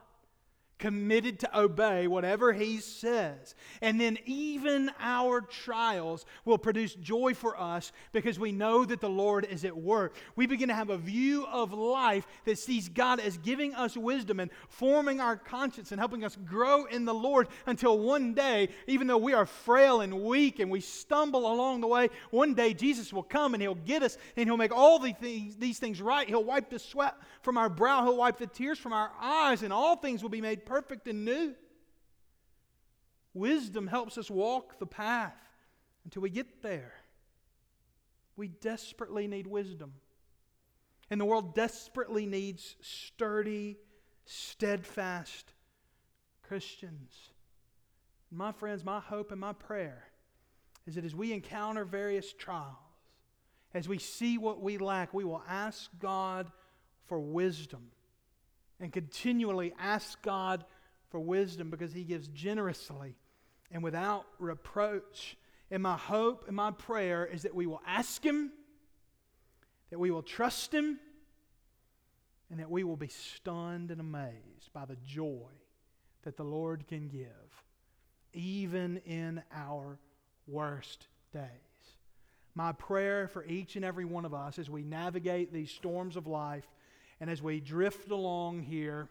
committed 0.82 1.38
to 1.38 1.58
obey 1.58 2.08
whatever 2.08 2.52
He 2.52 2.78
says. 2.78 3.54
And 3.80 4.00
then 4.00 4.18
even 4.26 4.90
our 4.98 5.40
trials 5.40 6.26
will 6.44 6.58
produce 6.58 6.94
joy 6.94 7.34
for 7.34 7.58
us 7.58 7.92
because 8.10 8.36
we 8.36 8.50
know 8.50 8.84
that 8.84 9.00
the 9.00 9.08
Lord 9.08 9.46
is 9.48 9.64
at 9.64 9.76
work. 9.76 10.16
We 10.34 10.46
begin 10.46 10.66
to 10.70 10.74
have 10.74 10.90
a 10.90 10.98
view 10.98 11.46
of 11.46 11.72
life 11.72 12.26
that 12.46 12.58
sees 12.58 12.88
God 12.88 13.20
as 13.20 13.38
giving 13.38 13.76
us 13.76 13.96
wisdom 13.96 14.40
and 14.40 14.50
forming 14.68 15.20
our 15.20 15.36
conscience 15.36 15.92
and 15.92 16.00
helping 16.00 16.24
us 16.24 16.36
grow 16.44 16.86
in 16.86 17.04
the 17.04 17.14
Lord 17.14 17.46
until 17.66 18.00
one 18.00 18.34
day, 18.34 18.68
even 18.88 19.06
though 19.06 19.18
we 19.18 19.34
are 19.34 19.46
frail 19.46 20.00
and 20.00 20.24
weak 20.24 20.58
and 20.58 20.68
we 20.68 20.80
stumble 20.80 21.46
along 21.52 21.80
the 21.80 21.86
way, 21.86 22.08
one 22.32 22.54
day 22.54 22.74
Jesus 22.74 23.12
will 23.12 23.22
come 23.22 23.54
and 23.54 23.62
He'll 23.62 23.76
get 23.76 24.02
us 24.02 24.18
and 24.36 24.48
He'll 24.48 24.56
make 24.56 24.74
all 24.74 24.98
these 24.98 25.78
things 25.78 26.02
right. 26.02 26.26
He'll 26.26 26.42
wipe 26.42 26.70
the 26.70 26.80
sweat 26.80 27.14
from 27.40 27.56
our 27.56 27.68
brow, 27.68 28.02
He'll 28.02 28.16
wipe 28.16 28.38
the 28.38 28.48
tears 28.48 28.80
from 28.80 28.92
our 28.92 29.12
eyes, 29.20 29.62
and 29.62 29.72
all 29.72 29.94
things 29.94 30.24
will 30.24 30.30
be 30.30 30.40
made 30.40 30.64
perfect 30.64 30.71
and 31.06 31.24
new. 31.24 31.54
Wisdom 33.34 33.86
helps 33.86 34.18
us 34.18 34.30
walk 34.30 34.78
the 34.78 34.86
path 34.86 35.34
until 36.04 36.22
we 36.22 36.30
get 36.30 36.62
there. 36.62 36.92
We 38.36 38.48
desperately 38.48 39.26
need 39.26 39.46
wisdom. 39.46 39.94
And 41.10 41.20
the 41.20 41.24
world 41.24 41.54
desperately 41.54 42.26
needs 42.26 42.76
sturdy, 42.80 43.78
steadfast 44.24 45.52
Christians. 46.42 47.12
My 48.30 48.52
friends, 48.52 48.84
my 48.84 49.00
hope 49.00 49.30
and 49.30 49.40
my 49.40 49.52
prayer 49.52 50.04
is 50.86 50.94
that 50.94 51.04
as 51.04 51.14
we 51.14 51.32
encounter 51.32 51.84
various 51.84 52.32
trials, 52.32 52.76
as 53.74 53.88
we 53.88 53.98
see 53.98 54.38
what 54.38 54.60
we 54.60 54.78
lack, 54.78 55.14
we 55.14 55.24
will 55.24 55.42
ask 55.48 55.90
God 55.98 56.50
for 57.06 57.18
wisdom 57.18 57.90
and 58.82 58.92
continually 58.92 59.72
ask 59.78 60.20
God 60.22 60.64
for 61.08 61.20
wisdom 61.20 61.70
because 61.70 61.92
He 61.92 62.02
gives 62.02 62.26
generously 62.28 63.14
and 63.70 63.82
without 63.82 64.26
reproach. 64.38 65.36
And 65.70 65.82
my 65.82 65.96
hope 65.96 66.44
and 66.48 66.56
my 66.56 66.72
prayer 66.72 67.24
is 67.24 67.42
that 67.42 67.54
we 67.54 67.66
will 67.66 67.80
ask 67.86 68.22
Him, 68.22 68.50
that 69.90 69.98
we 69.98 70.10
will 70.10 70.22
trust 70.22 70.74
Him, 70.74 70.98
and 72.50 72.58
that 72.60 72.70
we 72.70 72.84
will 72.84 72.96
be 72.96 73.08
stunned 73.08 73.90
and 73.90 74.00
amazed 74.00 74.72
by 74.74 74.84
the 74.84 74.96
joy 75.06 75.48
that 76.24 76.36
the 76.36 76.44
Lord 76.44 76.86
can 76.88 77.08
give, 77.08 77.64
even 78.34 78.98
in 79.06 79.42
our 79.54 79.98
worst 80.46 81.06
days. 81.32 81.46
My 82.54 82.72
prayer 82.72 83.28
for 83.28 83.44
each 83.44 83.76
and 83.76 83.84
every 83.84 84.04
one 84.04 84.24
of 84.24 84.34
us 84.34 84.58
as 84.58 84.68
we 84.68 84.82
navigate 84.82 85.52
these 85.52 85.70
storms 85.70 86.16
of 86.16 86.26
life 86.26 86.68
and 87.22 87.30
as 87.30 87.40
we 87.40 87.60
drift 87.60 88.10
along 88.10 88.64
here 88.64 89.08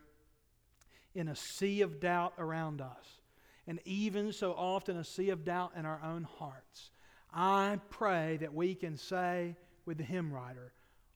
in 1.15 1.29
a 1.29 1.35
sea 1.35 1.79
of 1.79 2.01
doubt 2.01 2.33
around 2.37 2.81
us, 2.81 3.21
and 3.65 3.79
even 3.85 4.33
so 4.33 4.51
often 4.51 4.97
a 4.97 5.03
sea 5.05 5.29
of 5.29 5.45
doubt 5.45 5.71
in 5.77 5.85
our 5.85 6.01
own 6.03 6.23
hearts, 6.23 6.91
I 7.33 7.79
pray 7.89 8.35
that 8.41 8.53
we 8.53 8.75
can 8.75 8.97
say 8.97 9.55
with 9.85 9.97
the 9.97 10.03
hymn 10.03 10.33
writer, 10.33 10.73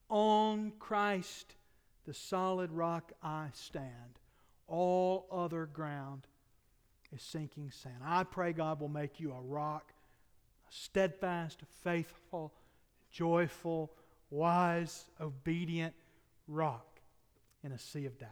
On 0.10 0.72
Christ, 0.80 1.56
the 2.06 2.14
solid 2.14 2.72
rock, 2.72 3.12
I 3.22 3.50
stand. 3.52 4.18
All 4.66 5.28
other 5.30 5.66
ground 5.66 6.28
is 7.14 7.22
sinking 7.22 7.72
sand. 7.72 8.04
I 8.06 8.24
pray 8.24 8.54
God 8.54 8.80
will 8.80 8.88
make 8.88 9.20
you 9.20 9.34
a 9.34 9.42
rock, 9.42 9.92
a 10.70 10.74
steadfast, 10.74 11.60
faithful, 11.84 12.54
joyful, 13.12 13.92
wise, 14.30 15.08
obedient, 15.20 15.94
rock 16.48 17.00
in 17.64 17.72
a 17.72 17.80
sea 17.80 18.06
of 18.06 18.18
doubt. 18.18 18.30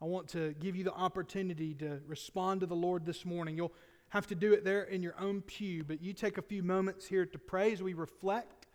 I 0.00 0.04
want 0.04 0.28
to 0.30 0.52
give 0.54 0.74
you 0.74 0.84
the 0.84 0.92
opportunity 0.92 1.74
to 1.74 2.00
respond 2.06 2.60
to 2.60 2.66
the 2.66 2.74
Lord 2.74 3.06
this 3.06 3.24
morning. 3.24 3.56
You'll 3.56 3.72
have 4.08 4.26
to 4.26 4.34
do 4.34 4.52
it 4.52 4.64
there 4.64 4.82
in 4.82 5.02
your 5.02 5.14
own 5.18 5.42
pew, 5.42 5.84
but 5.84 6.02
you 6.02 6.12
take 6.12 6.38
a 6.38 6.42
few 6.42 6.62
moments 6.62 7.06
here 7.06 7.24
to 7.24 7.38
pray 7.38 7.72
as 7.72 7.82
we 7.82 7.94
reflect. 7.94 8.66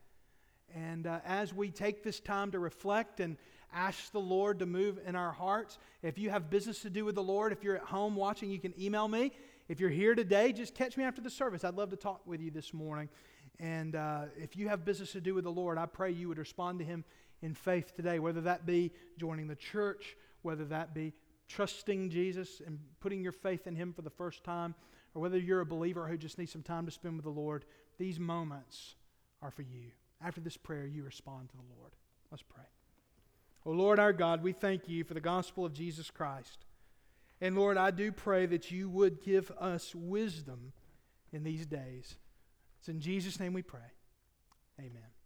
And 0.74 1.06
uh, 1.06 1.20
as 1.26 1.54
we 1.54 1.70
take 1.70 2.04
this 2.04 2.20
time 2.20 2.52
to 2.52 2.60
reflect 2.60 3.20
and 3.20 3.38
ask 3.74 4.12
the 4.12 4.20
Lord 4.20 4.60
to 4.60 4.66
move 4.66 5.00
in 5.06 5.16
our 5.16 5.32
hearts, 5.32 5.78
if 6.02 6.18
you 6.18 6.30
have 6.30 6.50
business 6.50 6.82
to 6.84 6.90
do 6.90 7.06
with 7.06 7.16
the 7.16 7.24
Lord, 7.24 7.52
if 7.52 7.64
you're 7.64 7.76
at 7.76 7.84
home 7.84 8.16
watching, 8.16 8.50
you 8.50 8.60
can 8.60 8.74
email 8.82 9.08
me. 9.08 9.32
If 9.68 9.82
you're 9.82 9.90
here 9.90 10.16
today, 10.16 10.54
just 10.54 10.74
catch 10.76 10.96
me 10.96 11.04
after 11.04 11.22
the 11.22 11.30
service. 11.30 11.64
I'd 11.64 11.76
love 11.76 11.90
to 11.90 11.98
talk 11.98 12.22
with 12.26 12.42
you 12.42 12.52
this 12.52 12.74
morning. 12.74 13.10
And 13.60 13.96
uh, 13.96 14.26
if 14.38 14.56
you 14.56 14.70
have 14.70 14.86
business 14.86 15.12
to 15.12 15.22
do 15.22 15.34
with 15.34 15.44
the 15.44 15.52
Lord, 15.52 15.78
I 15.78 15.88
pray 15.88 16.12
you 16.12 16.30
would 16.30 16.38
respond 16.38 16.80
to 16.80 16.86
Him 16.86 17.04
in 17.42 17.54
faith 17.54 17.96
today, 17.96 18.20
whether 18.20 18.42
that 18.42 18.66
be 18.66 18.92
joining 19.18 19.48
the 19.48 19.56
church, 19.56 20.16
whether 20.42 20.66
that 20.66 20.94
be 20.94 21.14
trusting 21.48 22.10
Jesus 22.10 22.62
and 22.66 22.80
putting 23.00 23.22
your 23.22 23.32
faith 23.32 23.68
in 23.68 23.76
Him 23.76 23.94
for 23.94 24.02
the 24.02 24.10
first 24.10 24.44
time, 24.44 24.76
or 25.14 25.22
whether 25.22 25.38
you're 25.38 25.62
a 25.62 25.66
believer 25.66 26.08
who 26.08 26.18
just 26.18 26.38
needs 26.38 26.52
some 26.52 26.64
time 26.64 26.86
to 26.86 26.92
spend 26.92 27.16
with 27.16 27.26
the 27.26 27.32
Lord, 27.32 27.66
these 27.98 28.20
moments 28.20 28.96
are 29.42 29.52
for 29.52 29.62
you. 29.62 29.92
After 30.22 30.42
this 30.42 30.58
prayer, 30.58 30.86
you 30.86 31.04
respond 31.04 31.50
to 31.50 31.58
the 31.58 31.76
Lord. 31.78 31.92
Let's 32.32 32.44
pray. 32.44 32.64
Oh 33.66 33.72
Lord 33.72 34.00
our 34.00 34.14
God, 34.14 34.44
we 34.44 34.54
thank 34.54 34.88
you 34.88 35.04
for 35.04 35.14
the 35.14 35.20
gospel 35.20 35.66
of 35.66 35.74
Jesus 35.74 36.10
Christ. 36.10 36.66
And 37.42 37.56
Lord, 37.56 37.78
I 37.78 37.92
do 37.92 38.12
pray 38.12 38.46
that 38.48 38.72
you 38.72 38.90
would 38.90 39.22
give 39.22 39.52
us 39.60 39.94
wisdom 39.94 40.74
in 41.32 41.44
these 41.44 41.66
days. 41.66 42.16
It's 42.80 42.90
in 42.90 43.00
Jesus' 43.00 43.40
name 43.40 43.54
we 43.54 43.62
pray. 43.62 43.92
Amen. 44.80 45.17